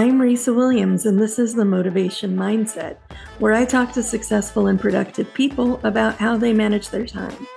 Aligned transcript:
I'm 0.00 0.20
Risa 0.20 0.54
Williams, 0.54 1.06
and 1.06 1.20
this 1.20 1.40
is 1.40 1.56
the 1.56 1.64
Motivation 1.64 2.36
Mindset, 2.36 2.98
where 3.40 3.52
I 3.52 3.64
talk 3.64 3.90
to 3.94 4.02
successful 4.04 4.68
and 4.68 4.78
productive 4.78 5.34
people 5.34 5.80
about 5.82 6.14
how 6.14 6.36
they 6.36 6.52
manage 6.52 6.90
their 6.90 7.04
time. 7.04 7.48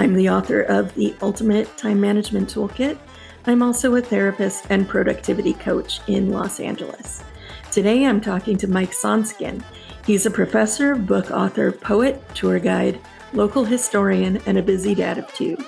I'm 0.00 0.14
the 0.14 0.30
author 0.30 0.62
of 0.62 0.94
the 0.94 1.14
Ultimate 1.20 1.76
Time 1.76 2.00
Management 2.00 2.48
Toolkit. 2.48 2.96
I'm 3.44 3.62
also 3.62 3.94
a 3.96 4.00
therapist 4.00 4.64
and 4.70 4.88
productivity 4.88 5.52
coach 5.52 6.00
in 6.06 6.30
Los 6.30 6.60
Angeles. 6.60 7.22
Today 7.70 8.06
I'm 8.06 8.22
talking 8.22 8.56
to 8.56 8.68
Mike 8.68 8.92
Sonksen. 8.92 9.62
He's 10.06 10.24
a 10.24 10.30
professor, 10.30 10.94
book 10.94 11.30
author, 11.30 11.72
poet, 11.72 12.22
tour 12.34 12.58
guide, 12.58 12.98
local 13.34 13.66
historian, 13.66 14.40
and 14.46 14.56
a 14.56 14.62
busy 14.62 14.94
dad 14.94 15.18
of 15.18 15.30
two. 15.34 15.58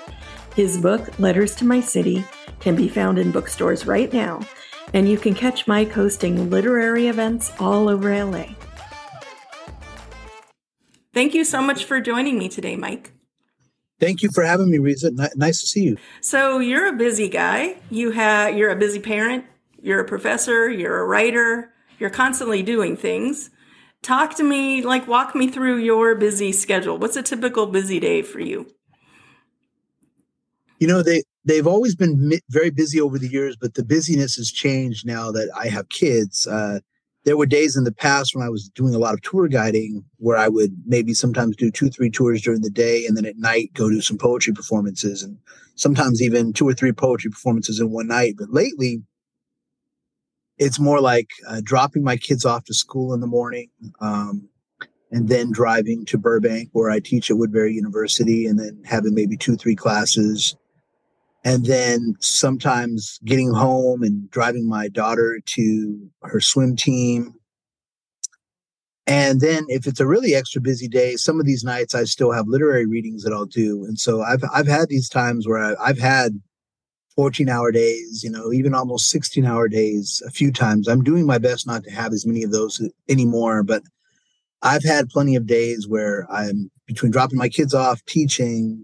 His 0.55 0.79
book, 0.79 1.19
Letters 1.19 1.53
to 1.57 1.65
My 1.65 1.81
City, 1.81 2.25
can 2.59 2.75
be 2.75 2.89
found 2.89 3.19
in 3.19 3.31
bookstores 3.31 3.85
right 3.85 4.11
now 4.11 4.39
and 4.93 5.09
you 5.09 5.17
can 5.17 5.33
catch 5.33 5.67
Mike 5.67 5.91
hosting 5.91 6.49
literary 6.49 7.07
events 7.07 7.51
all 7.59 7.89
over 7.89 8.13
LA. 8.13 8.45
Thank 11.13 11.33
you 11.33 11.43
so 11.43 11.61
much 11.61 11.85
for 11.85 12.01
joining 12.01 12.37
me 12.37 12.49
today, 12.49 12.75
Mike. 12.75 13.13
Thank 13.99 14.21
you 14.21 14.29
for 14.33 14.43
having 14.43 14.69
me, 14.69 14.77
Risa. 14.77 15.17
N- 15.17 15.29
nice 15.35 15.61
to 15.61 15.67
see 15.67 15.83
you. 15.83 15.97
So 16.19 16.59
you're 16.59 16.87
a 16.87 16.93
busy 16.93 17.29
guy. 17.29 17.77
You 17.89 18.11
have 18.11 18.57
you're 18.57 18.69
a 18.69 18.75
busy 18.75 18.99
parent. 18.99 19.45
You're 19.81 20.01
a 20.01 20.05
professor. 20.05 20.69
You're 20.69 20.99
a 20.99 21.05
writer. 21.05 21.71
You're 21.99 22.09
constantly 22.09 22.61
doing 22.61 22.97
things. 22.97 23.49
Talk 24.01 24.35
to 24.35 24.43
me, 24.43 24.81
like 24.81 25.07
walk 25.07 25.33
me 25.33 25.49
through 25.49 25.77
your 25.77 26.15
busy 26.15 26.51
schedule. 26.51 26.97
What's 26.97 27.15
a 27.15 27.23
typical 27.23 27.65
busy 27.65 27.99
day 27.99 28.21
for 28.21 28.39
you? 28.39 28.67
You 30.79 30.87
know, 30.87 31.01
they 31.01 31.23
they've 31.45 31.67
always 31.67 31.95
been 31.95 32.39
very 32.49 32.71
busy 32.71 32.99
over 32.99 33.17
the 33.19 33.27
years, 33.27 33.55
but 33.55 33.75
the 33.75 33.85
busyness 33.85 34.35
has 34.35 34.51
changed 34.51 35.05
now 35.05 35.31
that 35.31 35.49
I 35.55 35.67
have 35.67 35.89
kids. 35.89 36.47
Uh, 36.47 36.79
there 37.23 37.37
were 37.37 37.45
days 37.45 37.75
in 37.75 37.85
the 37.85 37.91
past 37.91 38.35
when 38.35 38.45
I 38.45 38.49
was 38.49 38.69
doing 38.69 38.93
a 38.93 38.99
lot 38.99 39.13
of 39.13 39.21
tour 39.21 39.47
guiding 39.47 40.03
where 40.17 40.37
I 40.37 40.47
would 40.47 40.75
maybe 40.85 41.13
sometimes 41.13 41.55
do 41.55 41.71
two, 41.71 41.89
three 41.89 42.09
tours 42.09 42.41
during 42.41 42.61
the 42.61 42.69
day 42.69 43.05
and 43.05 43.15
then 43.15 43.25
at 43.25 43.37
night 43.37 43.71
go 43.73 43.89
do 43.89 44.01
some 44.01 44.17
poetry 44.17 44.53
performances 44.53 45.23
and 45.23 45.37
sometimes 45.75 46.21
even 46.21 46.53
two 46.53 46.67
or 46.67 46.73
three 46.73 46.91
poetry 46.91 47.31
performances 47.31 47.79
in 47.79 47.91
one 47.91 48.07
night. 48.07 48.35
But 48.37 48.51
lately, 48.51 49.01
it's 50.57 50.79
more 50.79 51.01
like 51.01 51.29
uh, 51.47 51.61
dropping 51.63 52.03
my 52.03 52.15
kids 52.15 52.45
off 52.45 52.65
to 52.65 52.73
school 52.73 53.13
in 53.13 53.21
the 53.21 53.27
morning 53.27 53.69
um, 53.99 54.47
and 55.11 55.27
then 55.27 55.51
driving 55.51 56.05
to 56.05 56.17
Burbank 56.19 56.69
where 56.73 56.91
I 56.91 56.99
teach 56.99 57.31
at 57.31 57.37
Woodbury 57.37 57.73
University 57.73 58.45
and 58.45 58.59
then 58.59 58.81
having 58.85 59.15
maybe 59.15 59.35
two, 59.35 59.55
three 59.55 59.75
classes 59.75 60.55
and 61.45 61.65
then 61.65 62.15
sometimes 62.19 63.19
getting 63.23 63.53
home 63.53 64.01
and 64.01 64.29
driving 64.31 64.67
my 64.67 64.87
daughter 64.87 65.39
to 65.45 66.09
her 66.23 66.41
swim 66.41 66.75
team. 66.75 67.35
And 69.05 69.39
then 69.39 69.65
if 69.67 69.85
it's 69.85 69.99
a 69.99 70.07
really 70.07 70.33
extra 70.33 70.59
busy 70.59 70.87
day, 70.87 71.15
some 71.15 71.39
of 71.39 71.45
these 71.45 71.63
nights 71.63 71.93
I 71.93 72.05
still 72.05 72.31
have 72.31 72.47
literary 72.47 72.87
readings 72.87 73.23
that 73.23 73.31
I'll 73.31 73.45
do. 73.45 73.85
And 73.85 73.99
so 73.99 74.23
I've 74.23 74.43
I've 74.51 74.67
had 74.67 74.89
these 74.89 75.07
times 75.07 75.47
where 75.47 75.63
I, 75.63 75.75
I've 75.89 75.99
had 75.99 76.41
14 77.15 77.47
hour 77.47 77.71
days, 77.71 78.21
you 78.23 78.31
know, 78.31 78.51
even 78.51 78.73
almost 78.73 79.09
16 79.11 79.45
hour 79.45 79.67
days 79.67 80.23
a 80.25 80.31
few 80.31 80.51
times. 80.51 80.87
I'm 80.87 81.03
doing 81.03 81.27
my 81.27 81.37
best 81.37 81.67
not 81.67 81.83
to 81.83 81.91
have 81.91 82.11
as 82.11 82.25
many 82.25 82.41
of 82.41 82.51
those 82.51 82.81
anymore, 83.07 83.61
but 83.61 83.83
I've 84.63 84.83
had 84.83 85.09
plenty 85.09 85.35
of 85.35 85.45
days 85.45 85.87
where 85.87 86.25
I'm 86.31 86.71
between 86.87 87.11
dropping 87.11 87.37
my 87.37 87.49
kids 87.49 87.75
off, 87.75 88.03
teaching, 88.05 88.83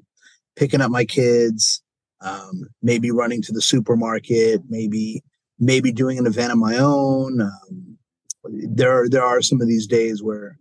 picking 0.56 0.80
up 0.80 0.92
my 0.92 1.06
kids, 1.06 1.82
um, 2.22 2.68
maybe 2.82 3.12
running 3.12 3.42
to 3.44 3.52
the 3.52 3.62
supermarket, 3.62 4.62
maybe 4.70 5.24
maybe 5.60 5.92
doing 5.92 6.18
an 6.18 6.26
event 6.26 6.52
of 6.52 6.58
my 6.58 6.78
own. 6.78 7.42
Um, 7.42 7.98
there 8.44 8.92
are 8.92 9.10
there 9.10 9.24
are 9.24 9.42
some 9.42 9.62
of 9.62 9.68
these 9.68 9.88
days 9.88 10.24
where 10.24 10.58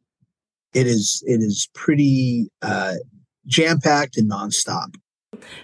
it 0.75 0.87
is 0.87 1.23
it 1.27 1.41
is 1.41 1.69
pretty 1.75 2.49
uh, 2.63 2.95
jam 3.47 3.81
packed 3.81 4.17
and 4.17 4.31
nonstop. 4.31 4.95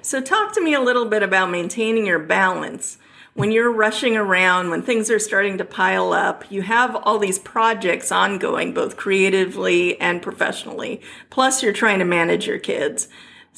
So 0.00 0.20
talk 0.20 0.52
to 0.54 0.62
me 0.62 0.74
a 0.74 0.80
little 0.80 1.06
bit 1.06 1.22
about 1.22 1.50
maintaining 1.50 2.06
your 2.06 2.18
balance 2.18 2.98
when 3.36 3.52
you're 3.52 3.70
rushing 3.70 4.16
around, 4.16 4.70
when 4.70 4.80
things 4.80 5.10
are 5.10 5.18
starting 5.18 5.58
to 5.58 5.64
pile 5.64 6.14
up, 6.14 6.50
you 6.50 6.62
have 6.62 6.96
all 6.96 7.18
these 7.18 7.38
projects 7.38 8.10
ongoing, 8.10 8.72
both 8.72 8.96
creatively 8.96 10.00
and 10.00 10.22
professionally. 10.22 11.02
Plus, 11.28 11.62
you're 11.62 11.74
trying 11.74 11.98
to 11.98 12.06
manage 12.06 12.46
your 12.46 12.58
kids. 12.58 13.08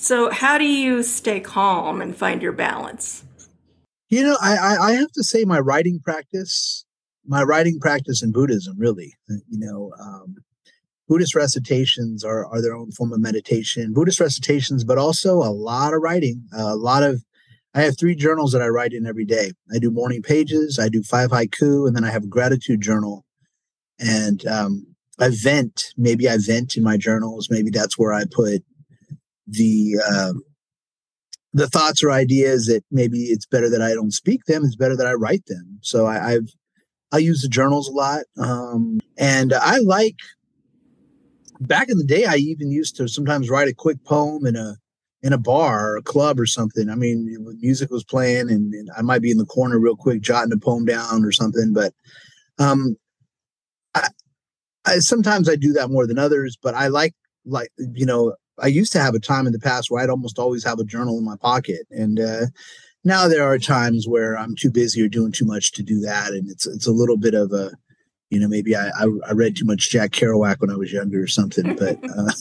So, 0.00 0.30
how 0.30 0.58
do 0.58 0.64
you 0.64 1.02
stay 1.02 1.40
calm 1.40 2.00
and 2.00 2.14
find 2.14 2.40
your 2.40 2.52
balance? 2.52 3.24
You 4.08 4.22
know, 4.22 4.36
I, 4.40 4.76
I, 4.80 4.92
have 4.92 5.10
to 5.10 5.24
say 5.24 5.44
my 5.44 5.58
writing 5.58 5.98
practice, 6.02 6.86
my 7.26 7.42
writing 7.42 7.80
practice 7.80 8.22
in 8.22 8.30
Buddhism, 8.30 8.76
really, 8.78 9.16
uh, 9.28 9.42
you 9.48 9.58
know, 9.58 9.92
um, 10.00 10.36
Buddhist 11.08 11.34
recitations 11.34 12.22
are, 12.22 12.46
are 12.46 12.62
their 12.62 12.76
own 12.76 12.92
form 12.92 13.12
of 13.12 13.20
meditation. 13.20 13.92
Buddhist 13.92 14.20
recitations, 14.20 14.84
but 14.84 14.98
also 14.98 15.38
a 15.38 15.50
lot 15.50 15.92
of 15.92 16.00
writing, 16.00 16.44
a 16.56 16.76
lot 16.76 17.02
of. 17.02 17.24
I 17.74 17.82
have 17.82 17.98
three 17.98 18.14
journals 18.14 18.52
that 18.52 18.62
I 18.62 18.68
write 18.68 18.92
in 18.92 19.04
every 19.04 19.24
day. 19.24 19.50
I 19.74 19.80
do 19.80 19.90
morning 19.90 20.22
pages, 20.22 20.78
I 20.80 20.88
do 20.88 21.02
five 21.02 21.30
haiku, 21.30 21.88
and 21.88 21.96
then 21.96 22.04
I 22.04 22.10
have 22.10 22.22
a 22.22 22.28
gratitude 22.28 22.80
journal. 22.80 23.24
And 23.98 24.46
um, 24.46 24.86
I 25.18 25.30
vent. 25.32 25.92
Maybe 25.96 26.28
I 26.28 26.38
vent 26.38 26.76
in 26.76 26.84
my 26.84 26.96
journals. 26.96 27.48
Maybe 27.50 27.70
that's 27.70 27.98
where 27.98 28.12
I 28.12 28.24
put 28.30 28.62
the 29.48 29.96
um, 30.10 30.42
the 31.52 31.68
thoughts 31.68 32.02
or 32.02 32.10
ideas 32.10 32.66
that 32.66 32.84
maybe 32.90 33.24
it's 33.24 33.46
better 33.46 33.70
that 33.70 33.82
I 33.82 33.94
don't 33.94 34.12
speak 34.12 34.44
them. 34.44 34.64
It's 34.64 34.76
better 34.76 34.96
that 34.96 35.06
I 35.06 35.14
write 35.14 35.46
them. 35.46 35.78
So 35.82 36.06
I, 36.06 36.32
have 36.32 36.48
I 37.12 37.18
use 37.18 37.42
the 37.42 37.48
journals 37.48 37.88
a 37.88 37.92
lot, 37.92 38.24
um, 38.38 39.00
and 39.16 39.52
I 39.52 39.78
like. 39.78 40.16
Back 41.60 41.88
in 41.88 41.98
the 41.98 42.04
day, 42.04 42.24
I 42.24 42.36
even 42.36 42.70
used 42.70 42.94
to 42.96 43.08
sometimes 43.08 43.50
write 43.50 43.66
a 43.66 43.74
quick 43.74 44.04
poem 44.04 44.46
in 44.46 44.54
a 44.54 44.76
in 45.22 45.32
a 45.32 45.38
bar 45.38 45.92
or 45.92 45.96
a 45.96 46.02
club 46.02 46.38
or 46.38 46.46
something. 46.46 46.88
I 46.88 46.94
mean, 46.94 47.36
music 47.60 47.90
was 47.90 48.04
playing, 48.04 48.50
and, 48.50 48.72
and 48.72 48.88
I 48.96 49.02
might 49.02 49.22
be 49.22 49.32
in 49.32 49.38
the 49.38 49.44
corner 49.44 49.78
real 49.78 49.96
quick, 49.96 50.20
jotting 50.20 50.52
a 50.52 50.56
poem 50.56 50.84
down 50.84 51.24
or 51.24 51.32
something. 51.32 51.72
But 51.72 51.92
um, 52.58 52.96
I, 53.94 54.08
I 54.86 54.98
sometimes 55.00 55.48
I 55.48 55.56
do 55.56 55.72
that 55.72 55.90
more 55.90 56.06
than 56.06 56.18
others. 56.18 56.56
But 56.60 56.74
I 56.74 56.88
like 56.88 57.14
like 57.44 57.70
you 57.78 58.06
know 58.06 58.34
I 58.60 58.66
used 58.66 58.92
to 58.92 59.00
have 59.00 59.14
a 59.14 59.20
time 59.20 59.46
in 59.46 59.52
the 59.52 59.58
past 59.58 59.90
where 59.90 60.02
I'd 60.02 60.10
almost 60.10 60.38
always 60.38 60.64
have 60.64 60.78
a 60.78 60.84
journal 60.84 61.18
in 61.18 61.24
my 61.24 61.36
pocket, 61.36 61.86
and 61.90 62.20
uh, 62.20 62.46
now 63.04 63.28
there 63.28 63.44
are 63.44 63.58
times 63.58 64.06
where 64.06 64.36
I'm 64.36 64.56
too 64.56 64.70
busy 64.70 65.02
or 65.02 65.08
doing 65.08 65.32
too 65.32 65.44
much 65.44 65.72
to 65.72 65.82
do 65.82 66.00
that, 66.00 66.32
and 66.32 66.50
it's 66.50 66.66
it's 66.66 66.86
a 66.86 66.92
little 66.92 67.16
bit 67.16 67.34
of 67.34 67.52
a, 67.52 67.72
you 68.30 68.40
know, 68.40 68.48
maybe 68.48 68.76
I 68.76 68.88
I, 68.88 69.06
I 69.28 69.32
read 69.32 69.56
too 69.56 69.64
much 69.64 69.90
Jack 69.90 70.10
Kerouac 70.10 70.60
when 70.60 70.70
I 70.70 70.76
was 70.76 70.92
younger 70.92 71.22
or 71.22 71.28
something, 71.28 71.76
but. 71.76 71.98
Uh, 72.18 72.32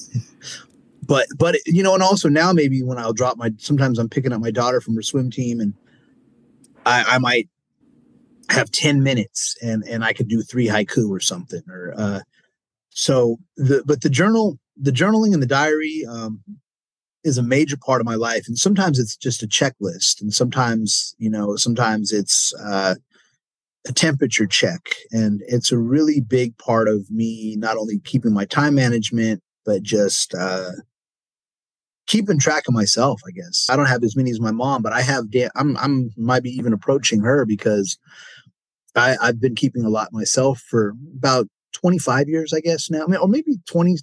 but 1.07 1.27
but 1.37 1.55
you 1.65 1.81
know 1.81 1.93
and 1.93 2.03
also 2.03 2.29
now 2.29 2.51
maybe 2.51 2.83
when 2.83 2.97
i'll 2.97 3.13
drop 3.13 3.37
my 3.37 3.51
sometimes 3.57 3.97
i'm 3.97 4.09
picking 4.09 4.33
up 4.33 4.41
my 4.41 4.51
daughter 4.51 4.81
from 4.81 4.95
her 4.95 5.01
swim 5.01 5.31
team 5.31 5.59
and 5.59 5.73
i 6.85 7.03
i 7.15 7.17
might 7.17 7.49
have 8.49 8.69
10 8.71 9.03
minutes 9.03 9.55
and 9.61 9.83
and 9.85 10.03
i 10.03 10.13
could 10.13 10.27
do 10.27 10.41
three 10.41 10.67
haiku 10.67 11.09
or 11.09 11.19
something 11.19 11.61
or 11.69 11.93
uh 11.97 12.19
so 12.89 13.37
the 13.55 13.83
but 13.85 14.01
the 14.01 14.09
journal 14.09 14.59
the 14.79 14.91
journaling 14.91 15.33
and 15.33 15.41
the 15.41 15.47
diary 15.47 16.03
um, 16.09 16.41
is 17.23 17.37
a 17.37 17.43
major 17.43 17.77
part 17.77 18.01
of 18.01 18.05
my 18.05 18.15
life 18.15 18.45
and 18.47 18.57
sometimes 18.57 18.99
it's 18.99 19.15
just 19.15 19.43
a 19.43 19.47
checklist 19.47 20.21
and 20.21 20.33
sometimes 20.33 21.15
you 21.17 21.29
know 21.29 21.55
sometimes 21.55 22.11
it's 22.11 22.53
uh, 22.63 22.95
a 23.87 23.93
temperature 23.93 24.47
check 24.47 24.81
and 25.11 25.41
it's 25.47 25.71
a 25.71 25.77
really 25.77 26.21
big 26.21 26.57
part 26.57 26.87
of 26.87 27.09
me 27.09 27.55
not 27.57 27.77
only 27.77 27.99
keeping 27.99 28.33
my 28.33 28.45
time 28.45 28.75
management 28.75 29.41
but 29.65 29.81
just 29.83 30.33
uh, 30.35 30.71
keeping 32.07 32.39
track 32.39 32.63
of 32.67 32.73
myself 32.73 33.21
i 33.27 33.31
guess. 33.31 33.67
I 33.69 33.75
don't 33.75 33.87
have 33.87 34.03
as 34.03 34.15
many 34.15 34.31
as 34.31 34.39
my 34.39 34.51
mom 34.51 34.81
but 34.81 34.93
i 34.93 35.01
have 35.01 35.29
da- 35.29 35.49
i'm 35.55 35.75
i'm 35.77 36.11
might 36.17 36.43
be 36.43 36.51
even 36.51 36.73
approaching 36.73 37.21
her 37.21 37.45
because 37.45 37.97
i 38.95 39.17
i've 39.21 39.41
been 39.41 39.55
keeping 39.55 39.83
a 39.83 39.89
lot 39.89 40.13
myself 40.13 40.63
for 40.69 40.93
about 41.17 41.47
25 41.73 42.29
years 42.29 42.53
i 42.53 42.59
guess 42.59 42.89
now 42.89 43.03
I 43.03 43.07
mean, 43.07 43.19
or 43.19 43.27
maybe 43.27 43.57
20 43.67 43.97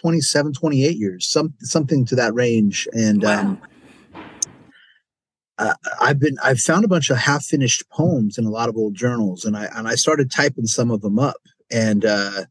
27, 0.00 0.52
28 0.52 0.96
years, 0.96 1.28
some 1.28 1.54
something 1.60 2.04
to 2.06 2.14
that 2.16 2.34
range. 2.34 2.88
And 2.92 3.22
wow. 3.22 3.40
um, 3.40 3.62
uh, 5.58 5.74
I've 6.00 6.18
been 6.18 6.36
I've 6.42 6.60
found 6.60 6.84
a 6.84 6.88
bunch 6.88 7.10
of 7.10 7.16
half 7.16 7.44
finished 7.44 7.88
poems 7.90 8.38
in 8.38 8.44
a 8.44 8.50
lot 8.50 8.68
of 8.68 8.76
old 8.76 8.94
journals, 8.94 9.44
and 9.44 9.56
I 9.56 9.68
and 9.74 9.86
I 9.86 9.94
started 9.94 10.30
typing 10.30 10.66
some 10.66 10.90
of 10.90 11.00
them 11.00 11.18
up, 11.18 11.40
and 11.70 12.04
uh, 12.04 12.44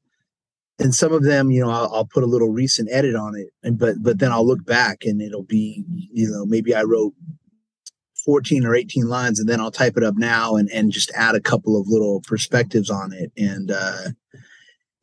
and 0.79 0.95
some 0.95 1.13
of 1.13 1.23
them, 1.23 1.51
you 1.51 1.61
know, 1.61 1.69
I'll, 1.69 1.93
I'll 1.93 2.05
put 2.05 2.23
a 2.23 2.27
little 2.27 2.49
recent 2.49 2.89
edit 2.91 3.15
on 3.15 3.35
it, 3.35 3.49
and 3.61 3.77
but 3.77 3.95
but 4.01 4.19
then 4.19 4.31
I'll 4.31 4.47
look 4.47 4.65
back 4.65 5.03
and 5.03 5.21
it'll 5.21 5.43
be, 5.43 5.83
you 6.11 6.29
know, 6.29 6.45
maybe 6.45 6.73
I 6.73 6.83
wrote 6.83 7.13
14 8.23 8.65
or 8.65 8.75
18 8.75 9.07
lines 9.07 9.39
and 9.39 9.47
then 9.49 9.59
I'll 9.59 9.71
type 9.71 9.97
it 9.97 10.03
up 10.03 10.15
now 10.15 10.55
and, 10.55 10.69
and 10.71 10.91
just 10.91 11.11
add 11.15 11.35
a 11.35 11.41
couple 11.41 11.79
of 11.79 11.87
little 11.87 12.21
perspectives 12.21 12.89
on 12.89 13.11
it. 13.13 13.31
And 13.37 13.71
uh, 13.71 14.09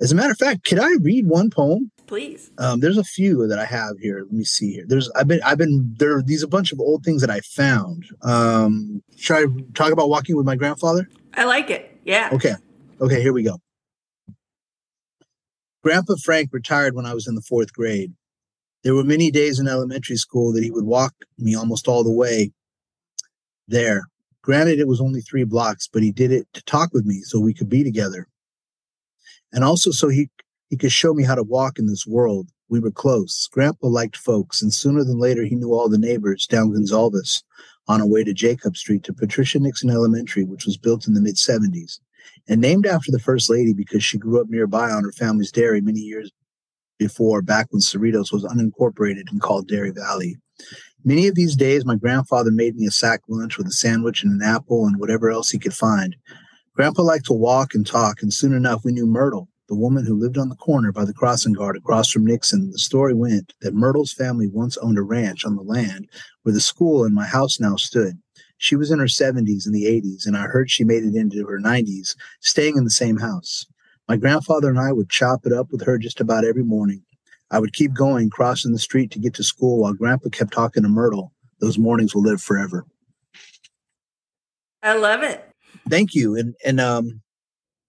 as 0.00 0.10
a 0.10 0.14
matter 0.14 0.31
of 0.31 0.38
fact, 0.38 0.64
could 0.64 0.78
I 0.78 0.90
read 1.00 1.26
one 1.26 1.50
poem? 1.50 1.90
Please. 2.10 2.50
Um, 2.58 2.80
there's 2.80 2.98
a 2.98 3.04
few 3.04 3.46
that 3.46 3.60
I 3.60 3.64
have 3.64 3.96
here. 4.00 4.22
Let 4.24 4.32
me 4.32 4.42
see 4.42 4.72
here. 4.72 4.84
There's 4.84 5.08
I've 5.12 5.28
been 5.28 5.40
I've 5.44 5.58
been 5.58 5.94
there 5.96 6.16
are 6.16 6.22
these 6.22 6.42
a 6.42 6.48
bunch 6.48 6.72
of 6.72 6.80
old 6.80 7.04
things 7.04 7.20
that 7.20 7.30
I 7.30 7.38
found. 7.38 8.04
Um, 8.22 9.00
should 9.16 9.36
I 9.36 9.62
talk 9.74 9.92
about 9.92 10.08
walking 10.08 10.34
with 10.34 10.44
my 10.44 10.56
grandfather? 10.56 11.08
I 11.34 11.44
like 11.44 11.70
it. 11.70 11.96
Yeah. 12.04 12.30
Okay. 12.32 12.54
Okay, 13.00 13.22
here 13.22 13.32
we 13.32 13.44
go. 13.44 13.60
Grandpa 15.84 16.14
Frank 16.24 16.48
retired 16.52 16.96
when 16.96 17.06
I 17.06 17.14
was 17.14 17.28
in 17.28 17.36
the 17.36 17.42
fourth 17.42 17.72
grade. 17.72 18.12
There 18.82 18.96
were 18.96 19.04
many 19.04 19.30
days 19.30 19.60
in 19.60 19.68
elementary 19.68 20.16
school 20.16 20.52
that 20.54 20.64
he 20.64 20.72
would 20.72 20.86
walk 20.86 21.14
me 21.38 21.54
almost 21.54 21.86
all 21.86 22.02
the 22.02 22.10
way 22.10 22.50
there. 23.68 24.02
Granted, 24.42 24.80
it 24.80 24.88
was 24.88 25.00
only 25.00 25.20
three 25.20 25.44
blocks, 25.44 25.86
but 25.86 26.02
he 26.02 26.10
did 26.10 26.32
it 26.32 26.48
to 26.54 26.62
talk 26.64 26.92
with 26.92 27.06
me 27.06 27.20
so 27.20 27.38
we 27.38 27.54
could 27.54 27.68
be 27.68 27.84
together. 27.84 28.26
And 29.52 29.62
also 29.62 29.92
so 29.92 30.08
he, 30.08 30.28
he 30.70 30.76
could 30.76 30.93
show 30.93 31.12
me 31.12 31.25
how 31.25 31.34
to 31.34 31.43
walk 31.43 31.78
in 31.78 31.87
this 31.87 32.06
world. 32.06 32.49
We 32.69 32.81
were 32.81 32.90
close. 32.90 33.49
Grandpa 33.52 33.88
liked 33.88 34.17
folks, 34.17 34.62
and 34.62 34.72
sooner 34.72 35.05
than 35.05 35.19
later, 35.19 35.44
he 35.44 35.56
knew 35.56 35.75
all 35.75 35.88
the 35.88 35.99
neighbors 35.99 36.46
down 36.46 36.72
Gonzalez 36.72 37.43
on 37.88 38.00
our 38.00 38.06
way 38.06 38.25
to 38.25 38.32
Jacob 38.32 38.76
Street 38.76 39.02
to 39.05 39.12
Patricia 39.12 39.58
Nixon 39.58 39.90
Elementary, 39.90 40.44
which 40.44 40.64
was 40.64 40.78
built 40.78 41.06
in 41.06 41.14
the 41.14 41.20
mid 41.20 41.34
70s 41.34 41.99
and 42.49 42.61
named 42.61 42.87
after 42.87 43.11
the 43.11 43.19
First 43.19 43.50
Lady 43.50 43.72
because 43.72 44.02
she 44.02 44.19
grew 44.19 44.40
up 44.40 44.49
nearby 44.49 44.90
on 44.90 45.05
her 45.05 45.12
family's 45.12 45.52
dairy 45.52 45.81
many 45.81 46.00
years 46.00 46.31
before, 46.99 47.43
back 47.43 47.66
when 47.70 47.81
Cerritos 47.81 48.32
was 48.32 48.44
unincorporated 48.44 49.31
and 49.31 49.40
called 49.40 49.69
Dairy 49.69 49.90
Valley. 49.90 50.37
Many 51.02 51.28
of 51.28 51.34
these 51.34 51.56
days, 51.56 51.87
my 51.87 51.96
grandfather 51.96 52.50
made 52.50 52.76
me 52.76 52.87
a 52.87 52.90
sack 52.90 53.23
lunch 53.28 53.56
with 53.56 53.66
a 53.66 53.73
sandwich 53.73 54.23
and 54.23 54.40
an 54.40 54.46
apple 54.46 54.87
and 54.87 55.00
whatever 55.00 55.31
else 55.31 55.50
he 55.50 55.58
could 55.58 55.73
find. 55.73 56.14
Grandpa 56.75 57.02
liked 57.02 57.25
to 57.26 57.32
walk 57.32 57.75
and 57.75 57.87
talk, 57.87 58.23
and 58.23 58.32
soon 58.32 58.52
enough, 58.52 58.84
we 58.84 58.93
knew 58.93 59.06
Myrtle, 59.06 59.49
the 59.70 59.76
woman 59.76 60.05
who 60.05 60.19
lived 60.19 60.37
on 60.37 60.49
the 60.49 60.56
corner 60.56 60.90
by 60.90 61.05
the 61.05 61.14
crossing 61.14 61.52
guard 61.52 61.76
across 61.76 62.11
from 62.11 62.26
Nixon. 62.26 62.72
The 62.72 62.78
story 62.78 63.14
went 63.14 63.55
that 63.61 63.72
Myrtle's 63.72 64.12
family 64.12 64.49
once 64.49 64.76
owned 64.78 64.99
a 64.99 65.02
ranch 65.02 65.44
on 65.44 65.55
the 65.55 65.62
land 65.62 66.08
where 66.43 66.52
the 66.52 66.61
school 66.61 67.05
and 67.05 67.14
my 67.14 67.25
house 67.25 67.61
now 67.61 67.76
stood. 67.76 68.19
She 68.58 68.75
was 68.75 68.90
in 68.90 68.99
her 68.99 69.05
70s 69.05 69.67
and 69.67 69.75
the 69.75 69.84
80s, 69.84 70.26
and 70.26 70.37
I 70.37 70.43
heard 70.43 70.70
she 70.70 70.82
made 70.82 71.05
it 71.05 71.14
into 71.14 71.46
her 71.46 71.61
90s, 71.61 72.17
staying 72.40 72.76
in 72.76 72.82
the 72.82 72.90
same 72.90 73.19
house. 73.19 73.64
My 74.08 74.17
grandfather 74.17 74.69
and 74.69 74.78
I 74.78 74.90
would 74.90 75.08
chop 75.08 75.46
it 75.46 75.52
up 75.52 75.69
with 75.70 75.87
her 75.87 75.99
just 75.99 76.20
about 76.20 76.44
every 76.44 76.64
morning. 76.64 77.02
I 77.52 77.61
would 77.61 77.73
keep 77.73 77.94
going, 77.94 78.28
crossing 78.28 78.73
the 78.73 78.78
street 78.81 79.12
to 79.12 79.20
get 79.20 79.34
to 79.34 79.44
school 79.44 79.82
while 79.82 79.94
Grandpa 79.94 80.31
kept 80.31 80.52
talking 80.52 80.82
to 80.82 80.88
Myrtle. 80.88 81.32
Those 81.61 81.78
mornings 81.78 82.12
will 82.12 82.23
live 82.23 82.43
forever. 82.43 82.84
I 84.82 84.96
love 84.96 85.23
it. 85.23 85.49
Thank 85.88 86.14
you. 86.16 86.34
And 86.37 86.56
and 86.64 86.81
um 86.81 87.23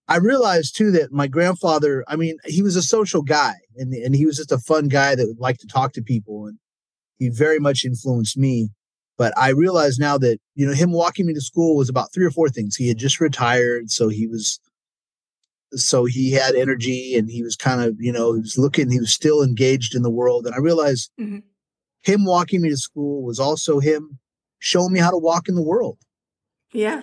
I 0.08 0.16
realized 0.16 0.76
too 0.76 0.90
that 0.92 1.12
my 1.12 1.26
grandfather, 1.26 2.04
I 2.08 2.16
mean, 2.16 2.36
he 2.44 2.62
was 2.62 2.76
a 2.76 2.82
social 2.82 3.22
guy 3.22 3.54
and, 3.76 3.92
and 3.94 4.14
he 4.14 4.26
was 4.26 4.36
just 4.36 4.52
a 4.52 4.58
fun 4.58 4.88
guy 4.88 5.14
that 5.14 5.36
liked 5.38 5.60
to 5.60 5.66
talk 5.66 5.92
to 5.94 6.02
people. 6.02 6.46
And 6.46 6.58
he 7.18 7.28
very 7.28 7.58
much 7.58 7.84
influenced 7.84 8.36
me. 8.36 8.70
But 9.16 9.36
I 9.38 9.50
realize 9.50 9.98
now 9.98 10.18
that, 10.18 10.38
you 10.54 10.66
know, 10.66 10.72
him 10.72 10.90
walking 10.90 11.26
me 11.26 11.34
to 11.34 11.40
school 11.40 11.76
was 11.76 11.88
about 11.88 12.12
three 12.12 12.24
or 12.24 12.30
four 12.30 12.48
things. 12.48 12.74
He 12.74 12.88
had 12.88 12.98
just 12.98 13.20
retired. 13.20 13.90
So 13.90 14.08
he 14.08 14.26
was, 14.26 14.58
so 15.74 16.04
he 16.04 16.32
had 16.32 16.54
energy 16.54 17.14
and 17.16 17.30
he 17.30 17.42
was 17.42 17.54
kind 17.54 17.82
of, 17.82 17.94
you 18.00 18.12
know, 18.12 18.34
he 18.34 18.40
was 18.40 18.58
looking, 18.58 18.90
he 18.90 18.98
was 18.98 19.12
still 19.12 19.42
engaged 19.42 19.94
in 19.94 20.02
the 20.02 20.10
world. 20.10 20.46
And 20.46 20.54
I 20.54 20.58
realized 20.58 21.10
mm-hmm. 21.20 21.38
him 22.02 22.24
walking 22.24 22.62
me 22.62 22.70
to 22.70 22.76
school 22.76 23.22
was 23.22 23.38
also 23.38 23.78
him 23.78 24.18
showing 24.58 24.92
me 24.92 24.98
how 25.00 25.10
to 25.10 25.18
walk 25.18 25.48
in 25.48 25.54
the 25.54 25.62
world. 25.62 25.98
Yeah. 26.72 27.02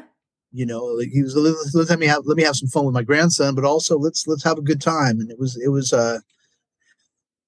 You 0.52 0.66
know, 0.66 0.84
like 0.84 1.10
he 1.10 1.22
was 1.22 1.36
let's, 1.36 1.90
let 1.90 2.00
me 2.00 2.08
have 2.08 2.24
let 2.26 2.38
me 2.38 2.44
have 2.44 2.56
some 2.56 2.70
fun 2.70 2.86
with 2.86 2.96
my 2.96 3.04
grandson, 3.04 3.56
but 3.56 3.66
also 3.66 3.98
let's 3.98 4.26
let's 4.28 4.44
have 4.44 4.58
a 4.58 4.64
good 4.64 4.82
time. 4.82 5.20
And 5.20 5.30
it 5.30 5.38
was 5.38 5.60
it 5.64 5.70
was 5.70 5.94
uh 5.94 6.20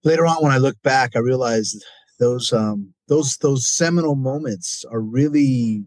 later 0.04 0.26
on 0.26 0.44
when 0.44 0.52
I 0.52 0.58
look 0.58 0.80
back, 0.84 1.16
I 1.16 1.20
realized 1.20 1.84
those 2.20 2.54
um 2.54 2.94
those 3.08 3.36
those 3.38 3.68
seminal 3.68 4.16
moments 4.16 4.86
are 4.92 5.02
really 5.02 5.84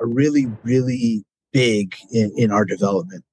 are 0.00 0.06
really 0.06 0.46
really 0.64 1.24
big 1.52 1.94
in, 2.12 2.32
in 2.36 2.50
our 2.50 2.64
development 2.64 3.24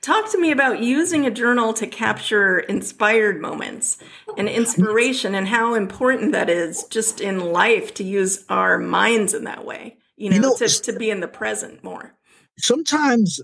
talk 0.00 0.30
to 0.32 0.38
me 0.38 0.50
about 0.50 0.82
using 0.82 1.24
a 1.24 1.30
journal 1.30 1.72
to 1.72 1.86
capture 1.86 2.58
inspired 2.58 3.40
moments 3.40 3.98
and 4.36 4.48
inspiration 4.48 5.34
and 5.34 5.48
how 5.48 5.74
important 5.74 6.32
that 6.32 6.50
is 6.50 6.84
just 6.90 7.20
in 7.20 7.38
life 7.38 7.94
to 7.94 8.04
use 8.04 8.44
our 8.48 8.78
minds 8.78 9.32
in 9.32 9.44
that 9.44 9.64
way 9.64 9.96
you 10.22 10.30
know, 10.30 10.36
you 10.36 10.42
know 10.42 10.56
to, 10.56 10.68
to 10.68 10.92
be 10.92 11.10
in 11.10 11.20
the 11.20 11.28
present 11.28 11.82
more 11.82 12.14
sometimes 12.58 13.40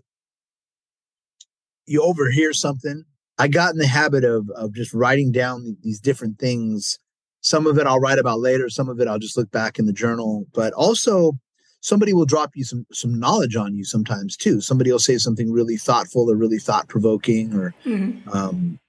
you 1.86 2.02
overhear 2.02 2.52
something 2.52 3.04
i 3.38 3.48
got 3.48 3.72
in 3.72 3.78
the 3.78 3.86
habit 3.86 4.24
of 4.24 4.48
of 4.50 4.72
just 4.74 4.92
writing 4.94 5.32
down 5.32 5.76
these 5.82 6.00
different 6.00 6.38
things 6.38 6.98
some 7.40 7.66
of 7.66 7.78
it 7.78 7.86
I'll 7.86 8.00
write 8.00 8.18
about 8.18 8.40
later. 8.40 8.68
Some 8.68 8.88
of 8.88 9.00
it 9.00 9.08
I'll 9.08 9.18
just 9.18 9.36
look 9.36 9.50
back 9.50 9.78
in 9.78 9.86
the 9.86 9.92
journal. 9.92 10.46
But 10.52 10.72
also, 10.72 11.32
somebody 11.80 12.12
will 12.12 12.24
drop 12.24 12.50
you 12.54 12.64
some 12.64 12.86
some 12.92 13.18
knowledge 13.18 13.56
on 13.56 13.74
you 13.74 13.84
sometimes 13.84 14.36
too. 14.36 14.60
Somebody 14.60 14.90
will 14.90 14.98
say 14.98 15.18
something 15.18 15.50
really 15.50 15.76
thoughtful 15.76 16.30
or 16.30 16.36
really 16.36 16.58
thought 16.58 16.88
provoking, 16.88 17.54
or 17.54 17.74
mm-hmm. 17.84 18.28
um, 18.30 18.80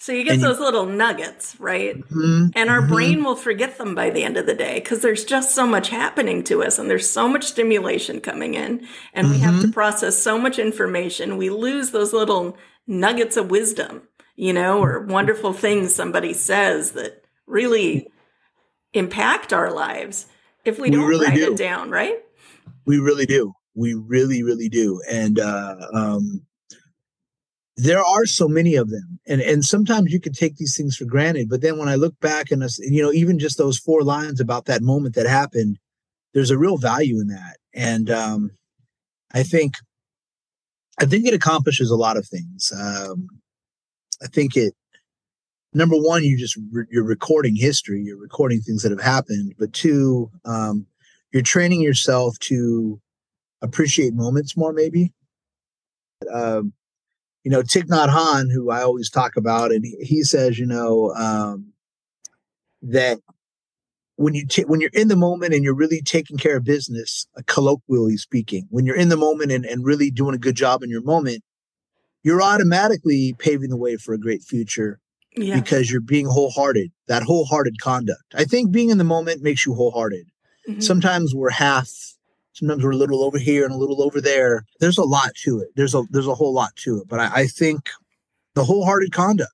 so 0.00 0.12
you 0.12 0.24
get 0.24 0.40
those 0.40 0.58
you, 0.58 0.64
little 0.64 0.86
nuggets, 0.86 1.54
right? 1.60 1.94
Mm-hmm, 1.94 2.46
and 2.54 2.70
our 2.70 2.80
mm-hmm. 2.80 2.90
brain 2.90 3.22
will 3.22 3.36
forget 3.36 3.76
them 3.76 3.94
by 3.94 4.08
the 4.08 4.24
end 4.24 4.38
of 4.38 4.46
the 4.46 4.54
day 4.54 4.76
because 4.76 5.02
there's 5.02 5.26
just 5.26 5.54
so 5.54 5.66
much 5.66 5.90
happening 5.90 6.42
to 6.44 6.62
us 6.62 6.78
and 6.78 6.88
there's 6.88 7.08
so 7.10 7.28
much 7.28 7.44
stimulation 7.44 8.22
coming 8.22 8.54
in 8.54 8.86
and 9.12 9.26
mm-hmm. 9.26 9.34
we 9.34 9.40
have 9.40 9.56
to 9.56 9.66
mm-hmm. 9.66 9.72
process 9.72 10.16
so 10.16 10.38
much 10.38 10.58
information. 10.58 11.36
We 11.36 11.50
lose 11.50 11.90
those 11.90 12.14
little 12.14 12.56
nuggets 12.86 13.36
of 13.36 13.50
wisdom, 13.50 14.08
you 14.36 14.54
know, 14.54 14.82
or 14.82 15.04
wonderful 15.04 15.52
things 15.52 15.94
somebody 15.94 16.32
says 16.32 16.92
that 16.92 17.22
really 17.46 18.08
impact 18.94 19.52
our 19.52 19.70
lives 19.70 20.24
if 20.64 20.78
we, 20.78 20.88
we 20.88 20.96
don't 20.96 21.06
really 21.06 21.26
write 21.26 21.36
do. 21.36 21.52
it 21.52 21.58
down, 21.58 21.90
right? 21.90 22.16
We 22.86 23.00
really 23.00 23.26
do. 23.26 23.52
We 23.74 23.92
really, 23.92 24.42
really 24.42 24.70
do. 24.70 25.02
And 25.10 25.38
uh, 25.38 25.76
um, 25.92 26.40
there 27.82 28.04
are 28.04 28.26
so 28.26 28.48
many 28.48 28.74
of 28.74 28.90
them, 28.90 29.18
and 29.26 29.40
and 29.40 29.64
sometimes 29.64 30.12
you 30.12 30.20
can 30.20 30.32
take 30.32 30.56
these 30.56 30.76
things 30.76 30.96
for 30.96 31.04
granted. 31.04 31.48
But 31.48 31.62
then 31.62 31.78
when 31.78 31.88
I 31.88 31.94
look 31.94 32.18
back 32.20 32.50
and 32.50 32.62
you 32.78 33.02
know, 33.02 33.12
even 33.12 33.38
just 33.38 33.58
those 33.58 33.78
four 33.78 34.02
lines 34.02 34.40
about 34.40 34.66
that 34.66 34.82
moment 34.82 35.14
that 35.14 35.26
happened, 35.26 35.78
there's 36.34 36.50
a 36.50 36.58
real 36.58 36.76
value 36.76 37.20
in 37.20 37.28
that. 37.28 37.56
And 37.74 38.10
um, 38.10 38.50
I 39.32 39.42
think, 39.42 39.74
I 41.00 41.06
think 41.06 41.26
it 41.26 41.34
accomplishes 41.34 41.90
a 41.90 41.96
lot 41.96 42.16
of 42.16 42.26
things. 42.26 42.72
Um, 42.76 43.28
I 44.22 44.26
think 44.26 44.56
it 44.56 44.74
number 45.72 45.96
one, 45.96 46.24
you 46.24 46.36
just 46.36 46.58
re- 46.72 46.86
you're 46.90 47.04
recording 47.04 47.54
history, 47.56 48.02
you're 48.02 48.20
recording 48.20 48.60
things 48.60 48.82
that 48.82 48.90
have 48.90 49.00
happened. 49.00 49.54
But 49.58 49.72
two, 49.72 50.30
um, 50.44 50.86
you're 51.32 51.42
training 51.42 51.80
yourself 51.80 52.38
to 52.40 53.00
appreciate 53.62 54.14
moments 54.14 54.56
more, 54.56 54.72
maybe. 54.72 55.12
Um, 56.32 56.72
you 57.44 57.50
know, 57.50 57.62
Thich 57.62 57.88
Nhat 57.88 58.08
Hanh, 58.08 58.52
who 58.52 58.70
I 58.70 58.82
always 58.82 59.10
talk 59.10 59.36
about, 59.36 59.72
and 59.72 59.84
he, 59.84 59.96
he 60.00 60.22
says, 60.22 60.58
you 60.58 60.66
know, 60.66 61.12
um, 61.14 61.72
that 62.82 63.18
when 64.16 64.34
you 64.34 64.46
t- 64.46 64.64
when 64.64 64.80
you're 64.80 64.90
in 64.92 65.08
the 65.08 65.16
moment 65.16 65.54
and 65.54 65.64
you're 65.64 65.74
really 65.74 66.02
taking 66.02 66.36
care 66.36 66.58
of 66.58 66.64
business, 66.64 67.26
uh, 67.38 67.42
colloquially 67.46 68.18
speaking, 68.18 68.66
when 68.68 68.84
you're 68.84 68.96
in 68.96 69.08
the 69.08 69.16
moment 69.16 69.50
and, 69.50 69.64
and 69.64 69.84
really 69.84 70.10
doing 70.10 70.34
a 70.34 70.38
good 70.38 70.56
job 70.56 70.82
in 70.82 70.90
your 70.90 71.02
moment, 71.02 71.42
you're 72.22 72.42
automatically 72.42 73.34
paving 73.38 73.70
the 73.70 73.76
way 73.76 73.96
for 73.96 74.12
a 74.12 74.18
great 74.18 74.42
future 74.42 75.00
yeah. 75.36 75.58
because 75.58 75.90
you're 75.90 76.00
being 76.02 76.26
wholehearted, 76.26 76.92
that 77.08 77.22
wholehearted 77.22 77.80
conduct. 77.80 78.34
I 78.34 78.44
think 78.44 78.70
being 78.70 78.90
in 78.90 78.98
the 78.98 79.04
moment 79.04 79.42
makes 79.42 79.64
you 79.64 79.74
wholehearted. 79.74 80.26
Mm-hmm. 80.68 80.80
Sometimes 80.80 81.34
we're 81.34 81.50
half, 81.50 81.90
sometimes 82.52 82.84
we're 82.84 82.92
a 82.92 82.96
little 82.96 83.22
over 83.22 83.38
here 83.38 83.64
and 83.64 83.74
a 83.74 83.78
little 83.78 84.02
over 84.02 84.20
there. 84.20 84.64
There's 84.80 84.98
a 84.98 85.04
lot 85.04 85.34
to 85.44 85.60
it. 85.60 85.68
There's 85.76 85.94
a 85.94 86.02
there's 86.10 86.26
a 86.26 86.34
whole 86.34 86.52
lot 86.52 86.74
to 86.76 86.98
it. 86.98 87.08
But 87.08 87.20
I, 87.20 87.42
I 87.42 87.46
think 87.46 87.90
the 88.54 88.64
wholehearted 88.64 89.12
conduct. 89.12 89.52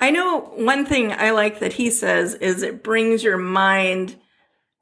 I 0.00 0.10
know 0.10 0.40
one 0.56 0.84
thing 0.84 1.12
I 1.12 1.30
like 1.30 1.60
that 1.60 1.74
he 1.74 1.90
says 1.90 2.34
is 2.34 2.62
it 2.62 2.82
brings 2.82 3.22
your 3.22 3.36
mind 3.36 4.16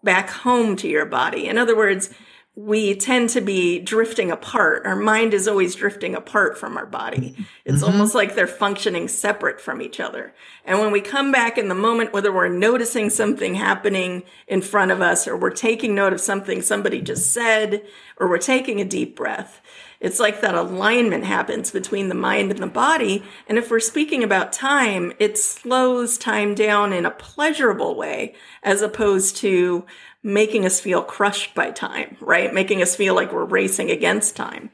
back 0.02 0.30
home 0.30 0.76
to 0.76 0.88
your 0.88 1.04
body. 1.04 1.46
In 1.46 1.58
other 1.58 1.76
words, 1.76 2.10
we 2.56 2.94
tend 2.96 3.30
to 3.30 3.40
be 3.40 3.78
drifting 3.78 4.30
apart. 4.30 4.84
Our 4.84 4.96
mind 4.96 5.34
is 5.34 5.46
always 5.46 5.76
drifting 5.76 6.16
apart 6.16 6.58
from 6.58 6.76
our 6.76 6.84
body. 6.84 7.36
It's 7.64 7.82
mm-hmm. 7.82 7.92
almost 7.92 8.14
like 8.14 8.34
they're 8.34 8.48
functioning 8.48 9.06
separate 9.06 9.60
from 9.60 9.80
each 9.80 10.00
other. 10.00 10.34
And 10.64 10.80
when 10.80 10.90
we 10.90 11.00
come 11.00 11.30
back 11.30 11.56
in 11.56 11.68
the 11.68 11.74
moment, 11.74 12.12
whether 12.12 12.32
we're 12.32 12.48
noticing 12.48 13.08
something 13.08 13.54
happening 13.54 14.24
in 14.48 14.62
front 14.62 14.90
of 14.90 15.00
us 15.00 15.28
or 15.28 15.36
we're 15.36 15.50
taking 15.50 15.94
note 15.94 16.12
of 16.12 16.20
something 16.20 16.60
somebody 16.60 17.00
just 17.00 17.32
said 17.32 17.84
or 18.16 18.28
we're 18.28 18.38
taking 18.38 18.80
a 18.80 18.84
deep 18.84 19.14
breath, 19.14 19.60
it's 20.00 20.18
like 20.18 20.40
that 20.40 20.54
alignment 20.54 21.24
happens 21.24 21.70
between 21.70 22.08
the 22.08 22.14
mind 22.14 22.50
and 22.50 22.60
the 22.60 22.66
body. 22.66 23.22
And 23.46 23.58
if 23.58 23.70
we're 23.70 23.80
speaking 23.80 24.24
about 24.24 24.52
time, 24.52 25.12
it 25.18 25.36
slows 25.36 26.16
time 26.16 26.54
down 26.54 26.92
in 26.94 27.04
a 27.04 27.10
pleasurable 27.10 27.94
way 27.94 28.34
as 28.62 28.80
opposed 28.80 29.36
to 29.38 29.84
making 30.22 30.64
us 30.64 30.80
feel 30.80 31.02
crushed 31.02 31.54
by 31.54 31.70
time, 31.70 32.16
right? 32.20 32.52
Making 32.52 32.82
us 32.82 32.94
feel 32.94 33.14
like 33.14 33.32
we're 33.32 33.44
racing 33.44 33.90
against 33.90 34.36
time. 34.36 34.70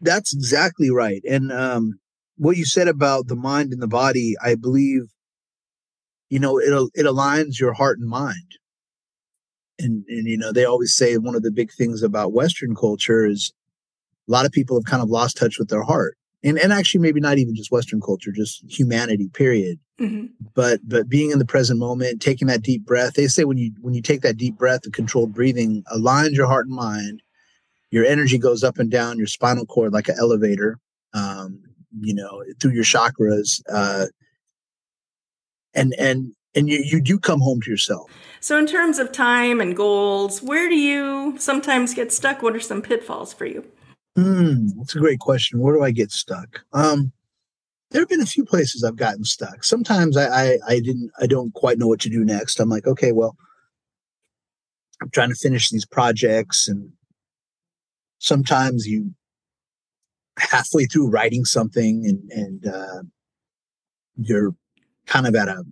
That's 0.00 0.34
exactly 0.34 0.90
right. 0.90 1.22
And 1.28 1.50
um, 1.50 1.98
what 2.36 2.56
you 2.56 2.66
said 2.66 2.88
about 2.88 3.28
the 3.28 3.36
mind 3.36 3.72
and 3.72 3.80
the 3.80 3.88
body, 3.88 4.34
I 4.42 4.54
believe, 4.54 5.02
you 6.28 6.38
know, 6.38 6.58
it 6.58 6.90
it 6.94 7.06
aligns 7.06 7.58
your 7.58 7.72
heart 7.72 7.98
and 7.98 8.08
mind. 8.08 8.58
And 9.78 10.04
and 10.08 10.26
you 10.26 10.36
know, 10.36 10.52
they 10.52 10.64
always 10.64 10.94
say 10.94 11.16
one 11.16 11.34
of 11.34 11.42
the 11.42 11.50
big 11.50 11.72
things 11.72 12.02
about 12.02 12.32
Western 12.32 12.74
culture 12.74 13.26
is 13.26 13.52
a 14.28 14.32
lot 14.32 14.44
of 14.44 14.52
people 14.52 14.76
have 14.76 14.90
kind 14.90 15.02
of 15.02 15.08
lost 15.08 15.36
touch 15.36 15.58
with 15.58 15.68
their 15.68 15.84
heart 15.84 16.18
and 16.44 16.58
and 16.58 16.72
actually 16.72 17.00
maybe 17.00 17.20
not 17.20 17.38
even 17.38 17.54
just 17.54 17.72
western 17.72 18.00
culture 18.00 18.32
just 18.32 18.64
humanity 18.68 19.28
period. 19.28 19.78
Mm-hmm. 19.98 20.26
but 20.54 20.80
but 20.86 21.08
being 21.08 21.30
in 21.30 21.38
the 21.38 21.46
present 21.46 21.78
moment 21.78 22.20
taking 22.20 22.48
that 22.48 22.60
deep 22.60 22.84
breath 22.84 23.14
they 23.14 23.28
say 23.28 23.44
when 23.44 23.56
you 23.56 23.72
when 23.80 23.94
you 23.94 24.02
take 24.02 24.20
that 24.20 24.36
deep 24.36 24.58
breath 24.58 24.82
the 24.82 24.90
controlled 24.90 25.32
breathing 25.32 25.82
aligns 25.90 26.32
your 26.32 26.46
heart 26.46 26.66
and 26.66 26.76
mind 26.76 27.22
your 27.90 28.04
energy 28.04 28.36
goes 28.36 28.62
up 28.62 28.78
and 28.78 28.90
down 28.90 29.16
your 29.16 29.26
spinal 29.26 29.64
cord 29.64 29.94
like 29.94 30.08
an 30.08 30.16
elevator 30.18 30.78
um, 31.14 31.62
you 32.00 32.14
know 32.14 32.44
through 32.60 32.72
your 32.72 32.84
chakras 32.84 33.62
uh, 33.72 34.04
and 35.74 35.94
and 35.98 36.32
and 36.54 36.68
you, 36.68 36.82
you 36.84 37.00
do 37.00 37.18
come 37.18 37.40
home 37.40 37.60
to 37.60 37.70
yourself. 37.70 38.10
So 38.40 38.58
in 38.58 38.66
terms 38.66 38.98
of 38.98 39.12
time 39.12 39.60
and 39.60 39.76
goals 39.76 40.42
where 40.42 40.68
do 40.68 40.74
you 40.74 41.36
sometimes 41.38 41.94
get 41.94 42.12
stuck? 42.12 42.42
What 42.42 42.56
are 42.56 42.60
some 42.60 42.82
pitfalls 42.82 43.32
for 43.32 43.46
you 43.46 43.64
Hmm, 44.16 44.68
that's 44.78 44.96
a 44.96 44.98
great 44.98 45.20
question. 45.20 45.60
Where 45.60 45.74
do 45.74 45.82
I 45.82 45.90
get 45.90 46.10
stuck? 46.10 46.62
Um, 46.72 47.12
there 47.90 48.00
have 48.00 48.08
been 48.08 48.22
a 48.22 48.26
few 48.26 48.44
places 48.44 48.82
I've 48.82 48.96
gotten 48.96 49.24
stuck. 49.24 49.62
Sometimes 49.62 50.16
I, 50.16 50.26
I, 50.26 50.58
I 50.66 50.80
didn't 50.80 51.10
I 51.20 51.26
don't 51.26 51.52
quite 51.52 51.78
know 51.78 51.86
what 51.86 52.00
to 52.00 52.08
do 52.08 52.24
next. 52.24 52.58
I'm 52.58 52.70
like, 52.70 52.86
okay, 52.86 53.12
well, 53.12 53.36
I'm 55.02 55.10
trying 55.10 55.28
to 55.28 55.34
finish 55.34 55.68
these 55.68 55.84
projects, 55.84 56.66
and 56.66 56.92
sometimes 58.18 58.86
you 58.86 59.14
halfway 60.38 60.86
through 60.86 61.10
writing 61.10 61.44
something 61.44 62.06
and 62.06 62.30
and 62.32 62.66
uh, 62.66 63.02
you're 64.16 64.54
kind 65.06 65.26
of 65.26 65.34
at 65.34 65.48
a, 65.48 65.62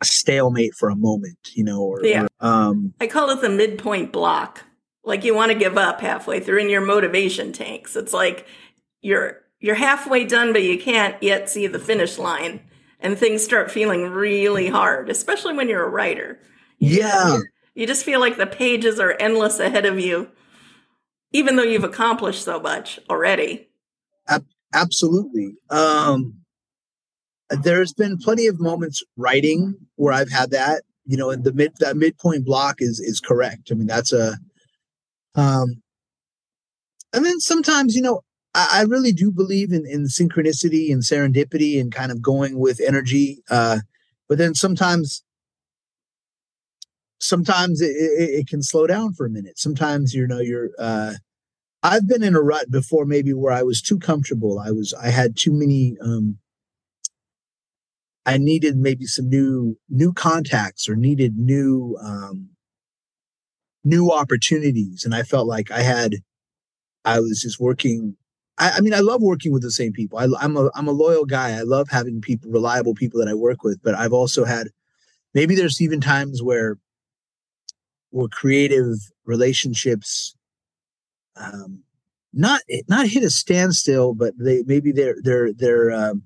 a, 0.00 0.04
stalemate 0.04 0.74
for 0.74 0.88
a 0.88 0.96
moment, 0.96 1.38
you 1.52 1.62
know, 1.62 1.82
or, 1.82 2.04
yeah. 2.04 2.26
Or, 2.40 2.48
um, 2.48 2.94
I 3.00 3.06
call 3.06 3.30
it 3.30 3.40
the 3.40 3.50
midpoint 3.50 4.12
block 4.12 4.64
like 5.04 5.24
you 5.24 5.34
want 5.34 5.52
to 5.52 5.58
give 5.58 5.76
up 5.76 6.00
halfway 6.00 6.40
through 6.40 6.58
in 6.58 6.70
your 6.70 6.84
motivation 6.84 7.52
tanks. 7.52 7.96
It's 7.96 8.12
like 8.12 8.46
you're 9.00 9.42
you're 9.60 9.74
halfway 9.74 10.24
done, 10.24 10.52
but 10.52 10.62
you 10.62 10.78
can't 10.78 11.20
yet 11.22 11.48
see 11.48 11.66
the 11.66 11.78
finish 11.78 12.18
line, 12.18 12.60
and 13.00 13.16
things 13.16 13.42
start 13.42 13.70
feeling 13.70 14.10
really 14.10 14.68
hard, 14.68 15.08
especially 15.08 15.54
when 15.54 15.68
you're 15.68 15.84
a 15.84 15.90
writer. 15.90 16.38
Yeah, 16.78 17.40
you 17.74 17.86
just 17.86 18.04
feel 18.04 18.20
like 18.20 18.36
the 18.36 18.46
pages 18.46 18.98
are 19.00 19.16
endless 19.18 19.60
ahead 19.60 19.86
of 19.86 19.98
you, 19.98 20.30
even 21.32 21.56
though 21.56 21.62
you've 21.62 21.84
accomplished 21.84 22.44
so 22.44 22.60
much 22.60 22.98
already. 23.08 23.68
Absolutely. 24.74 25.54
Um, 25.70 26.34
there's 27.48 27.92
been 27.92 28.18
plenty 28.18 28.48
of 28.48 28.60
moments 28.60 29.02
writing 29.16 29.76
where 29.94 30.12
I've 30.12 30.30
had 30.30 30.50
that. 30.50 30.82
You 31.06 31.16
know, 31.16 31.30
and 31.30 31.44
the 31.44 31.52
mid 31.52 31.72
that 31.80 31.96
midpoint 31.96 32.44
block 32.44 32.76
is 32.80 32.98
is 32.98 33.20
correct. 33.20 33.68
I 33.70 33.74
mean, 33.74 33.86
that's 33.86 34.12
a 34.12 34.38
um, 35.34 35.82
and 37.12 37.24
then 37.24 37.40
sometimes, 37.40 37.94
you 37.94 38.02
know, 38.02 38.22
I, 38.54 38.68
I 38.72 38.82
really 38.82 39.12
do 39.12 39.30
believe 39.30 39.72
in, 39.72 39.86
in 39.86 40.04
synchronicity 40.04 40.92
and 40.92 41.02
serendipity 41.02 41.80
and 41.80 41.92
kind 41.92 42.10
of 42.10 42.22
going 42.22 42.58
with 42.58 42.80
energy. 42.80 43.42
Uh, 43.50 43.80
but 44.28 44.38
then 44.38 44.54
sometimes, 44.54 45.22
sometimes 47.18 47.80
it, 47.80 47.90
it, 47.90 48.40
it, 48.40 48.48
can 48.48 48.62
slow 48.62 48.86
down 48.86 49.14
for 49.14 49.26
a 49.26 49.30
minute. 49.30 49.58
Sometimes, 49.58 50.12
you 50.12 50.26
know, 50.26 50.40
you're, 50.40 50.70
uh, 50.78 51.14
I've 51.82 52.08
been 52.08 52.22
in 52.22 52.34
a 52.34 52.40
rut 52.40 52.70
before, 52.70 53.04
maybe 53.04 53.32
where 53.32 53.52
I 53.52 53.62
was 53.62 53.82
too 53.82 53.98
comfortable. 53.98 54.58
I 54.58 54.70
was, 54.70 54.94
I 54.94 55.10
had 55.10 55.36
too 55.36 55.52
many, 55.52 55.96
um, 56.00 56.38
I 58.26 58.38
needed 58.38 58.76
maybe 58.76 59.04
some 59.04 59.28
new, 59.28 59.76
new 59.90 60.12
contacts 60.12 60.88
or 60.88 60.96
needed 60.96 61.36
new, 61.36 61.98
um, 62.02 62.53
new 63.84 64.10
opportunities. 64.10 65.04
And 65.04 65.14
I 65.14 65.22
felt 65.22 65.46
like 65.46 65.70
I 65.70 65.80
had, 65.80 66.16
I 67.04 67.20
was 67.20 67.40
just 67.40 67.60
working. 67.60 68.16
I, 68.58 68.72
I 68.76 68.80
mean, 68.80 68.94
I 68.94 69.00
love 69.00 69.20
working 69.22 69.52
with 69.52 69.62
the 69.62 69.70
same 69.70 69.92
people. 69.92 70.18
I, 70.18 70.26
I'm 70.40 70.56
a, 70.56 70.70
I'm 70.74 70.88
a 70.88 70.92
loyal 70.92 71.24
guy. 71.24 71.52
I 71.52 71.62
love 71.62 71.88
having 71.90 72.20
people, 72.20 72.50
reliable 72.50 72.94
people 72.94 73.20
that 73.20 73.28
I 73.28 73.34
work 73.34 73.62
with, 73.62 73.82
but 73.82 73.94
I've 73.94 74.12
also 74.12 74.44
had, 74.44 74.68
maybe 75.34 75.54
there's 75.54 75.80
even 75.80 76.00
times 76.00 76.42
where, 76.42 76.78
where 78.10 78.28
creative 78.28 78.96
relationships, 79.24 80.36
um, 81.36 81.82
not 82.32 82.62
not 82.88 83.06
hit 83.06 83.22
a 83.22 83.30
standstill, 83.30 84.12
but 84.12 84.34
they 84.38 84.62
maybe 84.66 84.90
they're 84.92 85.16
they're 85.22 85.52
they're 85.52 85.92
um, 85.92 86.22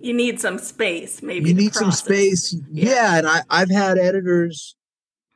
you 0.00 0.14
need 0.14 0.40
some 0.40 0.58
space 0.58 1.22
maybe 1.22 1.48
you 1.48 1.54
need 1.54 1.74
some 1.74 1.92
space 1.92 2.56
yeah. 2.70 2.94
yeah. 2.94 3.18
and 3.18 3.28
i 3.28 3.42
i've 3.50 3.70
had 3.70 3.98
editors 3.98 4.74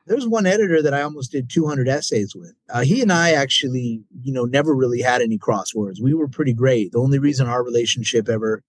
there's 0.07 0.27
one 0.27 0.45
editor 0.45 0.81
that 0.81 0.93
I 0.93 1.01
almost 1.01 1.31
did 1.31 1.49
200 1.49 1.87
essays 1.87 2.35
with. 2.35 2.53
Uh, 2.69 2.81
he 2.81 3.01
and 3.01 3.11
I 3.11 3.31
actually, 3.31 4.03
you 4.21 4.31
know, 4.31 4.45
never 4.45 4.75
really 4.75 5.01
had 5.01 5.21
any 5.21 5.37
crosswords. 5.37 6.01
We 6.01 6.13
were 6.13 6.27
pretty 6.27 6.53
great. 6.53 6.91
The 6.91 6.99
only 6.99 7.19
reason 7.19 7.47
our 7.47 7.63
relationship 7.63 8.29
ever 8.29 8.63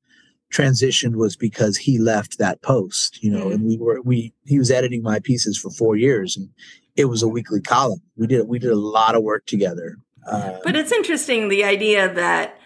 transitioned 0.52 1.16
was 1.16 1.36
because 1.36 1.76
he 1.76 1.98
left 1.98 2.38
that 2.38 2.62
post, 2.62 3.22
you 3.22 3.30
know, 3.30 3.46
mm-hmm. 3.46 3.52
and 3.52 3.64
we 3.66 3.76
were 3.76 4.00
we 4.02 4.32
he 4.44 4.58
was 4.58 4.70
editing 4.70 5.02
my 5.02 5.18
pieces 5.18 5.58
for 5.58 5.70
four 5.70 5.96
years, 5.96 6.36
and 6.36 6.48
it 6.94 7.06
was 7.06 7.22
a 7.22 7.28
weekly 7.28 7.60
column. 7.60 8.00
We 8.16 8.26
did 8.26 8.48
we 8.48 8.58
did 8.58 8.70
a 8.70 8.76
lot 8.76 9.14
of 9.14 9.22
work 9.22 9.46
together. 9.46 9.96
Uh, 10.26 10.58
but 10.64 10.74
it's 10.74 10.92
interesting 10.92 11.48
the 11.48 11.64
idea 11.64 12.12
that 12.12 12.58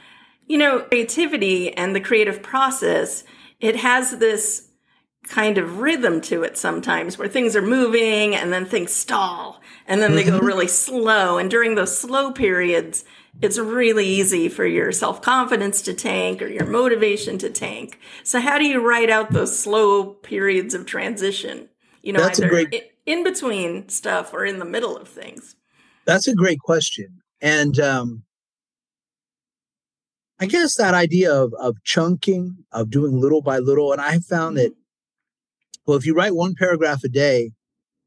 you 0.47 0.59
know 0.59 0.81
creativity 0.81 1.73
and 1.73 1.95
the 1.97 2.01
creative 2.01 2.43
process 2.43 3.25
it 3.61 3.77
has 3.77 4.19
this 4.19 4.70
kind 5.29 5.59
of 5.59 5.79
rhythm 5.79 6.21
to 6.21 6.43
it 6.43 6.59
sometimes 6.59 7.17
where 7.17 7.29
things 7.29 7.55
are 7.55 7.63
moving 7.63 8.35
and 8.35 8.53
then 8.53 8.67
things 8.67 8.93
stall 8.93 9.61
and 9.87 10.01
then 10.01 10.15
they 10.15 10.25
go 10.25 10.39
really 10.43 10.69
slow. 10.69 11.39
And 11.39 11.51
during 11.51 11.75
those 11.75 11.97
slow 11.97 12.33
periods, 12.33 13.05
it's 13.43 13.59
really 13.59 14.07
easy 14.07 14.49
for 14.49 14.65
your 14.65 14.93
self 14.93 15.21
confidence 15.21 15.83
to 15.83 15.95
tank 15.95 16.41
or 16.41 16.47
your 16.47 16.67
motivation 16.67 17.39
to 17.39 17.51
tank. 17.51 17.99
So, 18.23 18.41
how 18.41 18.59
do 18.59 18.67
you 18.67 18.81
write 18.87 19.11
out 19.11 19.33
those 19.33 19.59
slow 19.59 20.05
periods 20.05 20.75
of 20.75 20.87
transition? 20.87 21.69
You 22.03 22.13
know, 22.13 22.21
That's 22.21 22.41
either 22.41 22.49
great... 22.49 22.93
in 23.07 23.25
between 23.25 23.89
stuff 23.89 24.33
or 24.33 24.45
in 24.45 24.59
the 24.59 24.65
middle 24.65 24.97
of 24.97 25.09
things. 25.09 25.57
That's 26.07 26.29
a 26.29 26.35
great 26.35 26.61
question. 26.61 27.21
And 27.41 27.79
um, 27.79 28.23
I 30.39 30.47
guess 30.47 30.77
that 30.77 30.95
idea 30.95 31.33
of, 31.33 31.53
of 31.55 31.83
chunking, 31.85 32.65
of 32.73 32.91
doing 32.91 33.21
little 33.21 33.43
by 33.43 33.59
little, 33.59 33.93
and 33.93 34.01
I 34.01 34.19
found 34.19 34.57
that 34.57 34.73
well, 35.91 35.99
if 35.99 36.07
you 36.07 36.15
write 36.15 36.37
one 36.37 36.55
paragraph 36.55 37.03
a 37.03 37.09
day, 37.09 37.51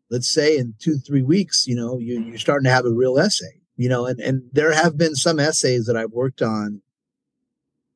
let's 0.10 0.34
say 0.34 0.58
in 0.58 0.74
two, 0.80 1.00
three 1.00 1.22
weeks, 1.22 1.68
you 1.68 1.76
know, 1.76 2.00
you, 2.00 2.18
you're 2.22 2.38
starting 2.38 2.64
to 2.64 2.72
have 2.72 2.86
a 2.86 2.90
real 2.90 3.20
essay, 3.20 3.60
you 3.76 3.90
know, 3.90 4.06
and, 4.06 4.22
and 4.22 4.44
there 4.54 4.72
have 4.72 4.98
been 4.98 5.16
some 5.16 5.38
essays 5.38 5.86
that 5.88 5.98
I've 5.98 6.12
worked 6.12 6.42
on. 6.42 6.82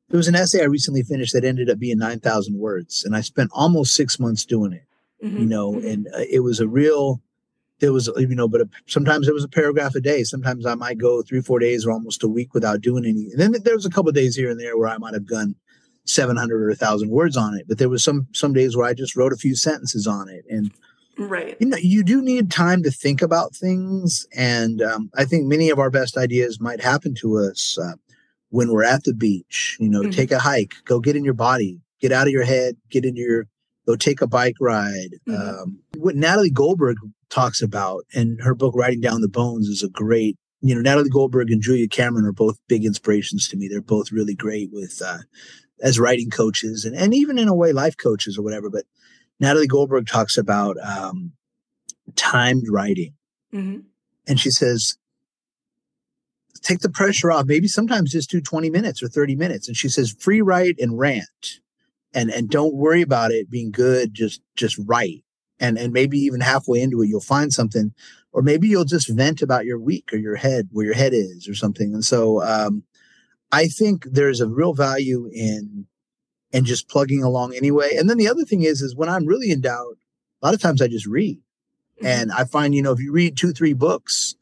There 0.10 0.18
was 0.18 0.28
an 0.28 0.36
essay 0.36 0.62
I 0.62 0.66
recently 0.66 1.04
finished 1.04 1.32
that 1.32 1.46
ended 1.46 1.70
up 1.70 1.80
being 1.80 2.00
9,000 2.00 2.60
words, 2.60 3.06
and 3.06 3.16
I 3.16 3.22
spent 3.22 3.50
almost 3.54 3.96
six 3.96 4.20
months 4.20 4.44
doing 4.44 4.74
it, 4.74 4.84
mm-hmm. 5.26 5.38
you 5.38 5.46
know, 5.46 5.72
mm-hmm. 5.72 5.88
and 5.88 6.08
uh, 6.14 6.26
it 6.30 6.42
was 6.42 6.60
a 6.60 6.68
real, 6.68 7.22
there 7.80 7.94
was, 7.94 8.12
you 8.18 8.36
know, 8.36 8.50
but 8.50 8.60
a, 8.60 8.70
sometimes 8.88 9.30
it 9.30 9.34
was 9.34 9.46
a 9.46 9.50
paragraph 9.50 9.96
a 9.96 10.02
day. 10.02 10.26
Sometimes 10.26 10.66
I 10.66 10.76
might 10.76 10.98
go 10.98 11.22
three, 11.22 11.40
four 11.40 11.60
days 11.60 11.86
or 11.86 11.94
almost 11.94 12.26
a 12.26 12.28
week 12.28 12.54
without 12.54 12.82
doing 12.82 13.06
any. 13.06 13.32
And 13.32 13.40
then 13.40 13.56
there 13.64 13.76
was 13.76 13.86
a 13.86 13.90
couple 13.90 14.12
days 14.12 14.36
here 14.36 14.52
and 14.52 14.60
there 14.60 14.78
where 14.78 14.90
I 14.90 14.98
might 14.98 15.14
have 15.14 15.28
done 15.28 15.56
700 16.10 16.62
or 16.62 16.70
1000 16.70 17.10
words 17.10 17.38
on 17.38 17.54
it 17.54 17.66
but 17.68 17.78
there 17.78 17.90
was 17.90 18.04
some 18.04 18.28
some 18.34 18.54
days 18.54 18.76
where 18.76 18.86
i 18.86 18.94
just 18.94 19.16
wrote 19.16 19.34
a 19.34 19.38
few 19.38 19.56
sentences 19.56 20.08
on 20.08 20.30
it 20.30 20.46
and 20.50 20.72
right 21.18 21.58
you 21.60 21.68
know 21.68 21.78
you 21.78 22.04
do 22.04 22.22
need 22.22 22.52
time 22.52 22.84
to 22.84 22.92
think 22.92 23.22
about 23.22 23.56
things 23.56 24.26
and 24.36 24.82
um, 24.82 25.10
i 25.16 25.26
think 25.26 25.46
many 25.46 25.70
of 25.70 25.80
our 25.80 25.90
best 25.90 26.18
ideas 26.18 26.60
might 26.60 26.82
happen 26.82 27.14
to 27.16 27.38
us 27.38 27.78
uh, 27.82 27.94
when 28.50 28.72
we're 28.72 28.84
at 28.84 29.04
the 29.04 29.14
beach 29.14 29.78
you 29.80 29.90
know 29.90 30.02
mm-hmm. 30.02 30.12
take 30.12 30.32
a 30.32 30.40
hike 30.40 30.76
go 30.86 31.00
get 31.00 31.16
in 31.16 31.24
your 31.24 31.34
body 31.34 31.80
get 32.00 32.12
out 32.12 32.28
of 32.28 32.34
your 32.34 32.46
head 32.46 32.76
get 32.90 33.06
in 33.06 33.16
your 33.16 33.48
go 33.86 33.96
take 33.96 34.22
a 34.22 34.28
bike 34.28 34.56
ride 34.60 35.16
mm-hmm. 35.28 35.62
um, 35.62 35.80
what 35.98 36.16
natalie 36.16 36.52
goldberg 36.52 36.98
talks 37.30 37.62
about 37.62 38.06
in 38.14 38.38
her 38.40 38.56
book 38.56 38.74
writing 38.76 39.02
down 39.02 39.22
the 39.22 39.28
bones 39.28 39.68
is 39.68 39.84
a 39.84 39.90
great 39.90 40.38
you 40.62 40.74
know 40.74 40.82
natalie 40.82 41.10
goldberg 41.10 41.52
and 41.52 41.62
julia 41.62 41.88
cameron 41.88 42.26
are 42.26 42.32
both 42.32 42.58
big 42.68 42.86
inspirations 42.86 43.48
to 43.48 43.58
me 43.58 43.68
they're 43.68 43.82
both 43.82 44.12
really 44.12 44.36
great 44.36 44.70
with 44.72 45.02
uh, 45.06 45.20
as 45.82 46.00
writing 46.00 46.30
coaches 46.30 46.86
and, 46.86 46.96
and 46.96 47.14
even 47.14 47.38
in 47.38 47.48
a 47.48 47.54
way 47.54 47.72
life 47.72 47.98
coaches 47.98 48.38
or 48.38 48.42
whatever. 48.42 48.70
But 48.70 48.86
Natalie 49.40 49.68
Goldberg 49.68 50.08
talks 50.08 50.38
about 50.38 50.78
um, 50.84 51.34
timed 52.16 52.66
writing. 52.70 53.14
Mm-hmm. 53.54 53.80
And 54.28 54.40
she 54.40 54.50
says, 54.50 54.98
take 56.62 56.80
the 56.80 56.90
pressure 56.90 57.32
off. 57.32 57.46
Maybe 57.46 57.68
sometimes 57.68 58.12
just 58.12 58.30
do 58.30 58.42
20 58.42 58.70
minutes 58.70 59.02
or 59.04 59.08
30 59.08 59.36
minutes. 59.36 59.68
And 59.68 59.78
she 59.78 59.90
says, 59.90 60.16
free 60.20 60.42
write 60.42 60.76
and 60.80 60.98
rant. 60.98 61.60
And 62.14 62.32
and 62.32 62.50
don't 62.50 62.74
worry 62.74 63.02
about 63.02 63.32
it 63.32 63.50
being 63.50 63.70
good. 63.70 64.14
Just 64.14 64.42
just 64.56 64.80
write. 64.86 65.24
And 65.60 65.78
and 65.78 65.92
maybe 65.92 66.18
even 66.18 66.40
halfway 66.40 66.82
into 66.82 67.02
it, 67.02 67.08
you'll 67.08 67.20
find 67.20 67.54
something. 67.54 67.94
Or 68.38 68.44
maybe 68.44 68.68
you'll 68.68 68.86
just 68.86 69.10
vent 69.10 69.42
about 69.42 69.66
your 69.66 69.80
week 69.80 70.14
or 70.14 70.18
your 70.18 70.36
head, 70.36 70.70
where 70.72 70.86
your 70.86 70.94
head 70.94 71.12
is 71.12 71.50
or 71.50 71.56
something. 71.56 71.96
And 71.96 72.06
so 72.06 72.44
um, 72.44 72.84
I 73.52 73.66
think 73.68 74.04
there's 74.06 74.42
a 74.42 74.48
real 74.48 74.76
value 74.76 75.28
in 75.34 75.88
and 76.54 76.64
just 76.64 76.88
plugging 76.88 77.24
along 77.24 77.56
anyway. 77.56 77.96
And 77.98 78.08
then 78.08 78.20
the 78.20 78.30
other 78.30 78.46
thing 78.46 78.62
is, 78.62 78.84
is 78.84 78.96
when 78.96 79.10
I'm 79.10 79.26
really 79.26 79.50
in 79.50 79.62
doubt, 79.62 79.98
a 80.40 80.46
lot 80.46 80.54
of 80.54 80.62
times 80.62 80.84
I 80.84 80.88
just 80.88 81.08
read. 81.08 81.40
Mm-hmm. 81.98 82.06
And 82.06 82.32
I 82.32 82.44
find, 82.44 82.76
you 82.76 82.84
know, 82.84 82.92
if 82.92 83.00
you 83.00 83.12
read 83.12 83.38
two, 83.38 83.54
three 83.54 83.74
books, 83.74 84.36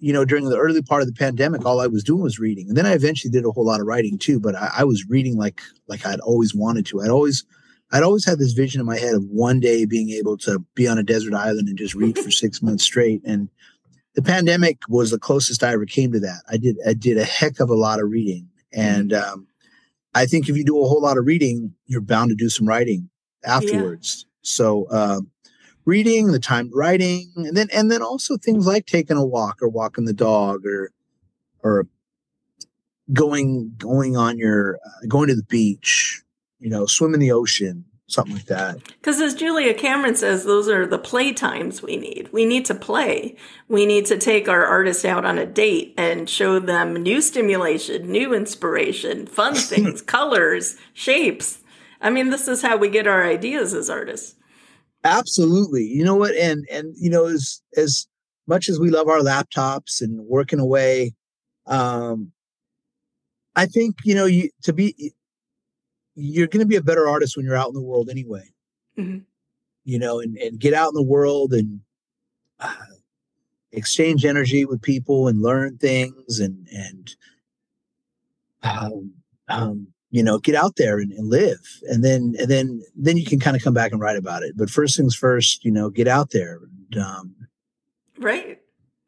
you 0.00 0.12
know, 0.12 0.24
during 0.24 0.46
the 0.46 0.58
early 0.58 0.82
part 0.82 1.02
of 1.02 1.06
the 1.06 1.14
pandemic, 1.14 1.64
all 1.64 1.80
I 1.80 1.86
was 1.86 2.02
doing 2.02 2.22
was 2.22 2.40
reading, 2.40 2.68
and 2.68 2.76
then 2.76 2.86
I 2.86 2.94
eventually 2.94 3.30
did 3.30 3.44
a 3.44 3.52
whole 3.52 3.66
lot 3.66 3.80
of 3.80 3.86
writing 3.86 4.18
too. 4.18 4.40
But 4.40 4.56
I, 4.56 4.70
I 4.78 4.84
was 4.84 5.08
reading 5.08 5.36
like 5.36 5.60
like 5.86 6.04
I'd 6.04 6.20
always 6.20 6.52
wanted 6.52 6.86
to. 6.86 7.00
I'd 7.00 7.10
always 7.10 7.44
I'd 7.92 8.02
always 8.02 8.24
had 8.24 8.38
this 8.38 8.52
vision 8.52 8.80
in 8.80 8.86
my 8.86 8.98
head 8.98 9.14
of 9.14 9.24
one 9.24 9.58
day 9.60 9.84
being 9.84 10.10
able 10.10 10.36
to 10.38 10.64
be 10.74 10.86
on 10.86 10.98
a 10.98 11.02
desert 11.02 11.34
island 11.34 11.68
and 11.68 11.76
just 11.76 11.94
read 11.94 12.18
for 12.18 12.30
six 12.30 12.62
months 12.62 12.84
straight. 12.84 13.20
And 13.24 13.48
the 14.14 14.22
pandemic 14.22 14.78
was 14.88 15.10
the 15.10 15.18
closest 15.18 15.64
I 15.64 15.72
ever 15.72 15.86
came 15.86 16.12
to 16.12 16.20
that. 16.20 16.42
I 16.48 16.56
did 16.56 16.76
I 16.86 16.94
did 16.94 17.18
a 17.18 17.24
heck 17.24 17.60
of 17.60 17.70
a 17.70 17.74
lot 17.74 18.00
of 18.00 18.10
reading, 18.10 18.48
and 18.72 19.12
um, 19.12 19.46
I 20.14 20.26
think 20.26 20.48
if 20.48 20.56
you 20.56 20.64
do 20.64 20.82
a 20.82 20.88
whole 20.88 21.02
lot 21.02 21.18
of 21.18 21.26
reading, 21.26 21.74
you're 21.86 22.00
bound 22.00 22.30
to 22.30 22.36
do 22.36 22.48
some 22.48 22.66
writing 22.68 23.10
afterwards. 23.44 24.26
Yeah. 24.26 24.30
So. 24.42 24.86
Uh, 24.90 25.20
reading, 25.86 26.30
the 26.30 26.38
time 26.38 26.70
writing, 26.72 27.32
and 27.36 27.56
then 27.56 27.68
and 27.72 27.90
then 27.90 28.02
also 28.02 28.36
things 28.36 28.66
like 28.66 28.86
taking 28.86 29.16
a 29.16 29.24
walk 29.24 29.58
or 29.60 29.68
walking 29.68 30.04
the 30.04 30.12
dog 30.12 30.64
or 30.64 30.92
or 31.62 31.86
going 33.12 33.74
going 33.76 34.16
on 34.16 34.38
your 34.38 34.78
uh, 34.84 35.06
going 35.08 35.28
to 35.28 35.34
the 35.34 35.42
beach, 35.44 36.22
you 36.60 36.70
know, 36.70 36.86
swim 36.86 37.14
in 37.14 37.20
the 37.20 37.32
ocean, 37.32 37.84
something 38.06 38.34
like 38.34 38.46
that. 38.46 38.82
Because 38.84 39.20
as 39.20 39.34
Julia 39.34 39.74
Cameron 39.74 40.14
says, 40.14 40.44
those 40.44 40.68
are 40.68 40.86
the 40.86 40.98
play 40.98 41.32
times 41.32 41.82
we 41.82 41.96
need. 41.96 42.28
We 42.32 42.44
need 42.44 42.64
to 42.66 42.74
play. 42.74 43.36
We 43.68 43.86
need 43.86 44.06
to 44.06 44.18
take 44.18 44.48
our 44.48 44.64
artists 44.64 45.04
out 45.04 45.24
on 45.24 45.38
a 45.38 45.46
date 45.46 45.94
and 45.96 46.28
show 46.28 46.58
them 46.58 46.94
new 46.94 47.20
stimulation, 47.20 48.10
new 48.10 48.34
inspiration, 48.34 49.26
fun 49.26 49.54
things, 49.56 50.02
colors, 50.02 50.76
shapes. 50.92 51.58
I 52.00 52.10
mean, 52.10 52.30
this 52.30 52.48
is 52.48 52.62
how 52.62 52.76
we 52.76 52.88
get 52.88 53.06
our 53.06 53.26
ideas 53.26 53.74
as 53.74 53.90
artists. 53.90 54.36
Absolutely. 55.02 55.84
You 55.84 56.04
know 56.04 56.16
what? 56.16 56.34
And 56.34 56.66
and 56.70 56.94
you 56.98 57.08
know, 57.08 57.26
as 57.26 57.62
as 57.76 58.06
much 58.46 58.68
as 58.68 58.78
we 58.78 58.90
love 58.90 59.08
our 59.08 59.20
laptops 59.20 60.02
and 60.02 60.26
working 60.26 60.60
away, 60.60 61.14
um, 61.66 62.32
I 63.56 63.66
think 63.66 63.96
you 64.04 64.14
know 64.14 64.26
you 64.26 64.50
to 64.64 64.72
be 64.74 65.12
you're 66.14 66.46
going 66.46 66.60
to 66.60 66.68
be 66.68 66.76
a 66.76 66.82
better 66.82 67.08
artist 67.08 67.36
when 67.36 67.46
you're 67.46 67.56
out 67.56 67.68
in 67.68 67.74
the 67.74 67.82
world 67.82 68.08
anyway. 68.10 68.44
Mm-hmm. 68.98 69.18
You 69.84 69.98
know, 69.98 70.20
and 70.20 70.36
and 70.36 70.58
get 70.58 70.74
out 70.74 70.88
in 70.88 70.94
the 70.94 71.02
world 71.02 71.52
and 71.52 71.80
uh, 72.60 72.74
exchange 73.72 74.24
energy 74.24 74.64
with 74.64 74.82
people 74.82 75.28
and 75.28 75.42
learn 75.42 75.78
things 75.78 76.40
and 76.40 76.66
and 76.72 77.16
um, 78.62 79.12
um, 79.48 79.88
you 80.10 80.22
know 80.22 80.38
get 80.38 80.54
out 80.54 80.76
there 80.76 80.98
and, 80.98 81.12
and, 81.12 81.28
live 81.28 81.60
and 81.88 82.04
then 82.04 82.34
and 82.38 82.48
then 82.48 82.82
then 82.96 83.16
you 83.16 83.24
can 83.24 83.38
kind 83.38 83.56
of 83.56 83.62
come 83.62 83.74
back 83.74 83.92
and 83.92 84.00
write 84.00 84.16
about 84.16 84.42
it 84.42 84.56
but 84.56 84.68
first 84.68 84.96
things 84.96 85.14
first 85.14 85.64
you 85.64 85.70
know 85.70 85.88
get 85.88 86.08
out 86.08 86.30
there 86.30 86.60
and 86.90 87.02
um, 87.02 87.34
right 88.18 88.60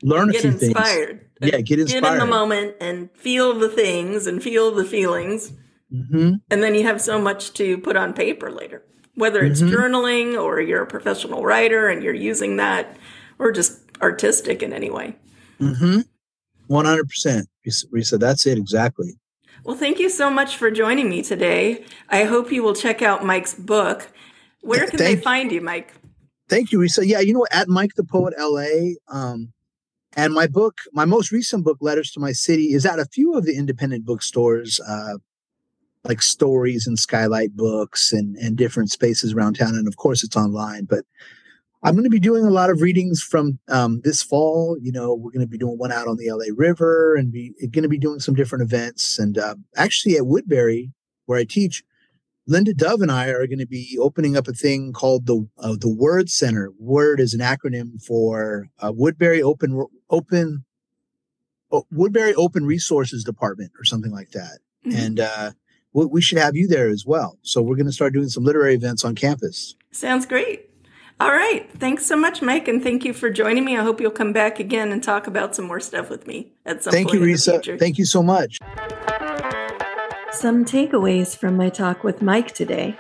learn 0.03 0.31
get 0.31 0.45
a 0.45 0.53
few 0.53 0.69
inspired 0.69 1.21
things. 1.41 1.53
yeah 1.53 1.61
get 1.61 1.81
inspired 1.81 2.03
get 2.03 2.13
in 2.15 2.19
the 2.19 2.27
moment 2.27 2.75
and 2.81 3.11
feel 3.13 3.55
the 3.55 3.69
things 3.69 4.27
and 4.27 4.43
feel 4.43 4.71
the 4.71 4.85
feelings 4.85 5.53
mm-hmm. 5.93 6.35
and 6.51 6.63
then 6.63 6.75
you 6.75 6.85
have 6.85 7.01
so 7.01 7.21
much 7.21 7.53
to 7.53 7.79
put 7.79 7.97
on 7.97 8.13
paper 8.13 8.51
later 8.51 8.83
whether 9.15 9.43
it's 9.45 9.61
mm-hmm. 9.61 9.75
journaling 9.75 10.41
or 10.41 10.61
you're 10.61 10.83
a 10.83 10.87
professional 10.87 11.45
writer 11.45 11.89
and 11.89 12.03
you're 12.03 12.15
using 12.15 12.57
that 12.57 12.97
or 13.39 13.53
just 13.53 13.81
artistic 14.01 14.63
in 14.63 14.73
any 14.73 14.91
way 14.91 15.17
mm-hmm. 15.61 16.01
100% 16.71 17.47
risa 17.93 18.19
that's 18.19 18.47
it 18.47 18.59
exactly 18.59 19.19
well, 19.65 19.77
thank 19.77 20.01
you 20.01 20.09
so 20.09 20.29
much 20.29 20.57
for 20.57 20.71
joining 20.71 21.09
me 21.09 21.23
today. 21.23 21.85
I 22.09 22.25
hope 22.25 22.51
you 22.51 22.65
will 22.65 22.75
check 22.75 23.01
out 23.01 23.25
Mike's 23.25 23.55
book. 23.55 24.09
Where 24.61 24.89
can 24.89 24.99
thank, 24.99 25.19
they 25.19 25.23
find 25.23 25.53
you, 25.53 25.61
Mike? 25.61 25.93
Thank 26.49 26.73
you, 26.73 26.79
Risa. 26.79 27.07
Yeah, 27.07 27.21
you 27.21 27.33
know, 27.33 27.47
at 27.53 27.69
Mike 27.69 27.93
the 27.97 28.05
Poet 28.05 28.35
LA. 28.39 28.95
Um, 29.09 29.53
and 30.15 30.35
my 30.35 30.47
book, 30.47 30.79
my 30.93 31.05
most 31.05 31.31
recent 31.33 31.65
book, 31.65 31.79
Letters 31.81 32.11
to 32.13 32.21
My 32.21 32.33
City, 32.33 32.73
is 32.73 32.85
at 32.85 32.99
a 32.99 33.07
few 33.07 33.35
of 33.35 33.45
the 33.45 33.57
independent 33.57 34.05
bookstores, 34.05 34.81
uh, 34.81 35.15
like 36.05 36.23
Stories 36.23 36.87
and 36.87 36.99
Skylight 36.99 37.57
Books 37.57 38.12
and, 38.12 38.37
and 38.37 38.57
different 38.57 38.91
spaces 38.91 39.33
around 39.33 39.55
town. 39.55 39.75
And 39.75 39.87
of 39.87 39.97
course, 39.97 40.25
it's 40.25 40.37
online. 40.37 40.85
But 40.85 41.05
I'm 41.85 41.95
going 41.95 42.05
to 42.05 42.11
be 42.11 42.21
doing 42.21 42.45
a 42.45 42.51
lot 42.51 42.71
of 42.71 42.81
readings 42.81 43.23
from 43.23 43.59
um, 43.69 44.01
this 44.05 44.23
fall. 44.23 44.77
You 44.81 44.93
know, 44.93 45.15
we're 45.15 45.33
going 45.33 45.47
to 45.47 45.51
be 45.51 45.59
doing 45.59 45.79
one 45.79 45.93
out 45.93 46.09
on 46.09 46.17
the 46.17 46.31
LA 46.31 46.55
River 46.57 47.17
and 47.17 47.33
be 47.33 47.53
going 47.71 47.83
to 47.83 47.88
be 47.88 47.99
doing 47.99 48.21
some 48.21 48.35
different 48.35 48.62
events. 48.62 49.19
And 49.19 49.38
uh, 49.38 49.57
actually, 49.77 50.17
at 50.17 50.27
Woodbury, 50.27 50.93
where 51.27 51.38
I 51.38 51.45
teach, 51.45 51.83
Linda 52.47 52.75
Dove 52.75 53.03
and 53.03 53.11
I 53.11 53.29
are 53.29 53.47
going 53.47 53.59
to 53.59 53.67
be 53.67 53.97
opening 54.01 54.37
up 54.37 54.49
a 54.49 54.53
thing 54.53 54.93
called 54.93 55.27
the 55.27 55.49
uh, 55.59 55.77
the 55.79 55.88
Word 55.88 56.29
Center. 56.29 56.73
Word 56.79 57.21
is 57.21 57.35
an 57.35 57.41
acronym 57.41 58.03
for 58.03 58.69
uh, 58.81 58.93
Woodbury 58.95 59.43
Open 59.43 59.87
Open 60.11 60.65
oh, 61.71 61.87
Woodbury 61.91 62.35
Open 62.35 62.67
Resources 62.67 63.23
Department 63.25 63.73
or 63.79 63.85
something 63.85 64.12
like 64.12 64.31
that. 64.31 64.59
Mm-hmm. 64.87 64.99
And 64.99 65.21
uh, 65.21 65.51
we 65.92 66.20
should 66.20 66.38
have 66.38 66.57
you 66.57 66.66
there 66.66 66.88
as 66.88 67.05
well. 67.05 67.38
So 67.42 67.62
we're 67.62 67.76
going 67.76 67.87
to 67.87 67.92
start 67.92 68.12
doing 68.12 68.28
some 68.28 68.44
literary 68.44 68.74
events 68.74 69.05
on 69.05 69.14
campus. 69.14 69.74
Sounds 69.90 70.26
great. 70.26 70.68
All 71.20 71.31
right. 71.31 71.70
Thanks 71.78 72.07
so 72.07 72.16
much, 72.16 72.42
Mike, 72.42 72.66
and 72.66 72.83
thank 72.83 73.05
you 73.05 73.12
for 73.12 73.31
joining 73.31 73.64
me. 73.64 73.76
I 73.76 73.83
hope 73.83 74.00
you'll 74.00 74.11
come 74.11 74.33
back 74.33 74.59
again 74.59 74.90
and 74.90 75.02
talk 75.02 75.26
about 75.26 75.55
some 75.55 75.66
more 75.66 75.78
stuff 75.78 76.11
with 76.11 76.26
me 76.26 76.52
at 76.66 76.83
some 76.83 76.92
thank 76.92 77.09
point. 77.09 77.20
Thank 77.20 77.28
you, 77.28 77.35
Risa. 77.35 77.78
Thank 77.78 77.98
you 77.98 78.05
so 78.05 78.22
much. 78.22 78.59
Some 80.33 80.64
takeaways 80.64 81.37
from 81.37 81.57
my 81.57 81.68
talk 81.68 82.02
with 82.02 82.22
Mike 82.22 82.55
today. 82.55 82.98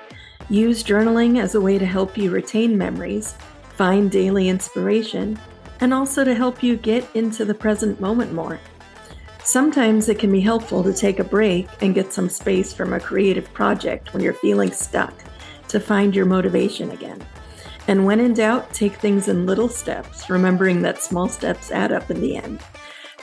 Use 0.48 0.84
journaling 0.84 1.40
as 1.40 1.54
a 1.54 1.60
way 1.60 1.78
to 1.78 1.86
help 1.86 2.16
you 2.16 2.30
retain 2.30 2.76
memories, 2.76 3.34
find 3.74 4.10
daily 4.10 4.48
inspiration, 4.48 5.38
and 5.80 5.92
also 5.92 6.22
to 6.22 6.34
help 6.34 6.62
you 6.62 6.76
get 6.76 7.08
into 7.16 7.44
the 7.44 7.54
present 7.54 8.00
moment 8.00 8.32
more. 8.32 8.60
Sometimes 9.44 10.08
it 10.08 10.18
can 10.18 10.30
be 10.30 10.40
helpful 10.40 10.84
to 10.84 10.92
take 10.92 11.18
a 11.18 11.24
break 11.24 11.66
and 11.80 11.94
get 11.94 12.12
some 12.12 12.28
space 12.28 12.72
from 12.72 12.92
a 12.92 13.00
creative 13.00 13.52
project 13.52 14.12
when 14.12 14.22
you're 14.22 14.34
feeling 14.34 14.70
stuck 14.70 15.14
to 15.68 15.80
find 15.80 16.14
your 16.14 16.26
motivation 16.26 16.90
again. 16.92 17.24
And 17.88 18.04
when 18.04 18.20
in 18.20 18.34
doubt, 18.34 18.72
take 18.72 18.94
things 18.94 19.28
in 19.28 19.46
little 19.46 19.68
steps, 19.68 20.30
remembering 20.30 20.82
that 20.82 21.02
small 21.02 21.28
steps 21.28 21.72
add 21.72 21.90
up 21.90 22.10
in 22.10 22.20
the 22.20 22.36
end. 22.36 22.60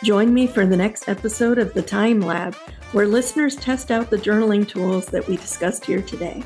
Join 0.04 0.34
me 0.34 0.48
for 0.48 0.66
the 0.66 0.78
next 0.78 1.08
episode 1.08 1.58
of 1.58 1.74
the 1.74 1.82
Time 1.82 2.22
Lab, 2.22 2.56
where 2.92 3.08
listeners 3.08 3.56
test 3.56 3.92
out 3.92 4.10
the 4.10 4.18
journaling 4.18 4.68
tools 4.68 5.06
that 5.08 5.28
we 5.28 5.38
discussed 5.38 5.86
here 5.86 6.02
today. 6.02 6.44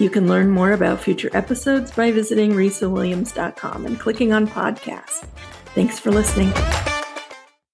You 0.00 0.10
can 0.10 0.26
learn 0.26 0.50
more 0.50 0.72
about 0.72 1.00
future 1.00 1.30
episodes 1.34 1.92
by 1.92 2.10
visiting 2.10 2.52
risawilliams.com 2.52 3.86
and 3.86 4.00
clicking 4.00 4.32
on 4.32 4.48
podcast. 4.48 5.26
Thanks 5.74 6.00
for 6.00 6.10
listening. 6.10 6.52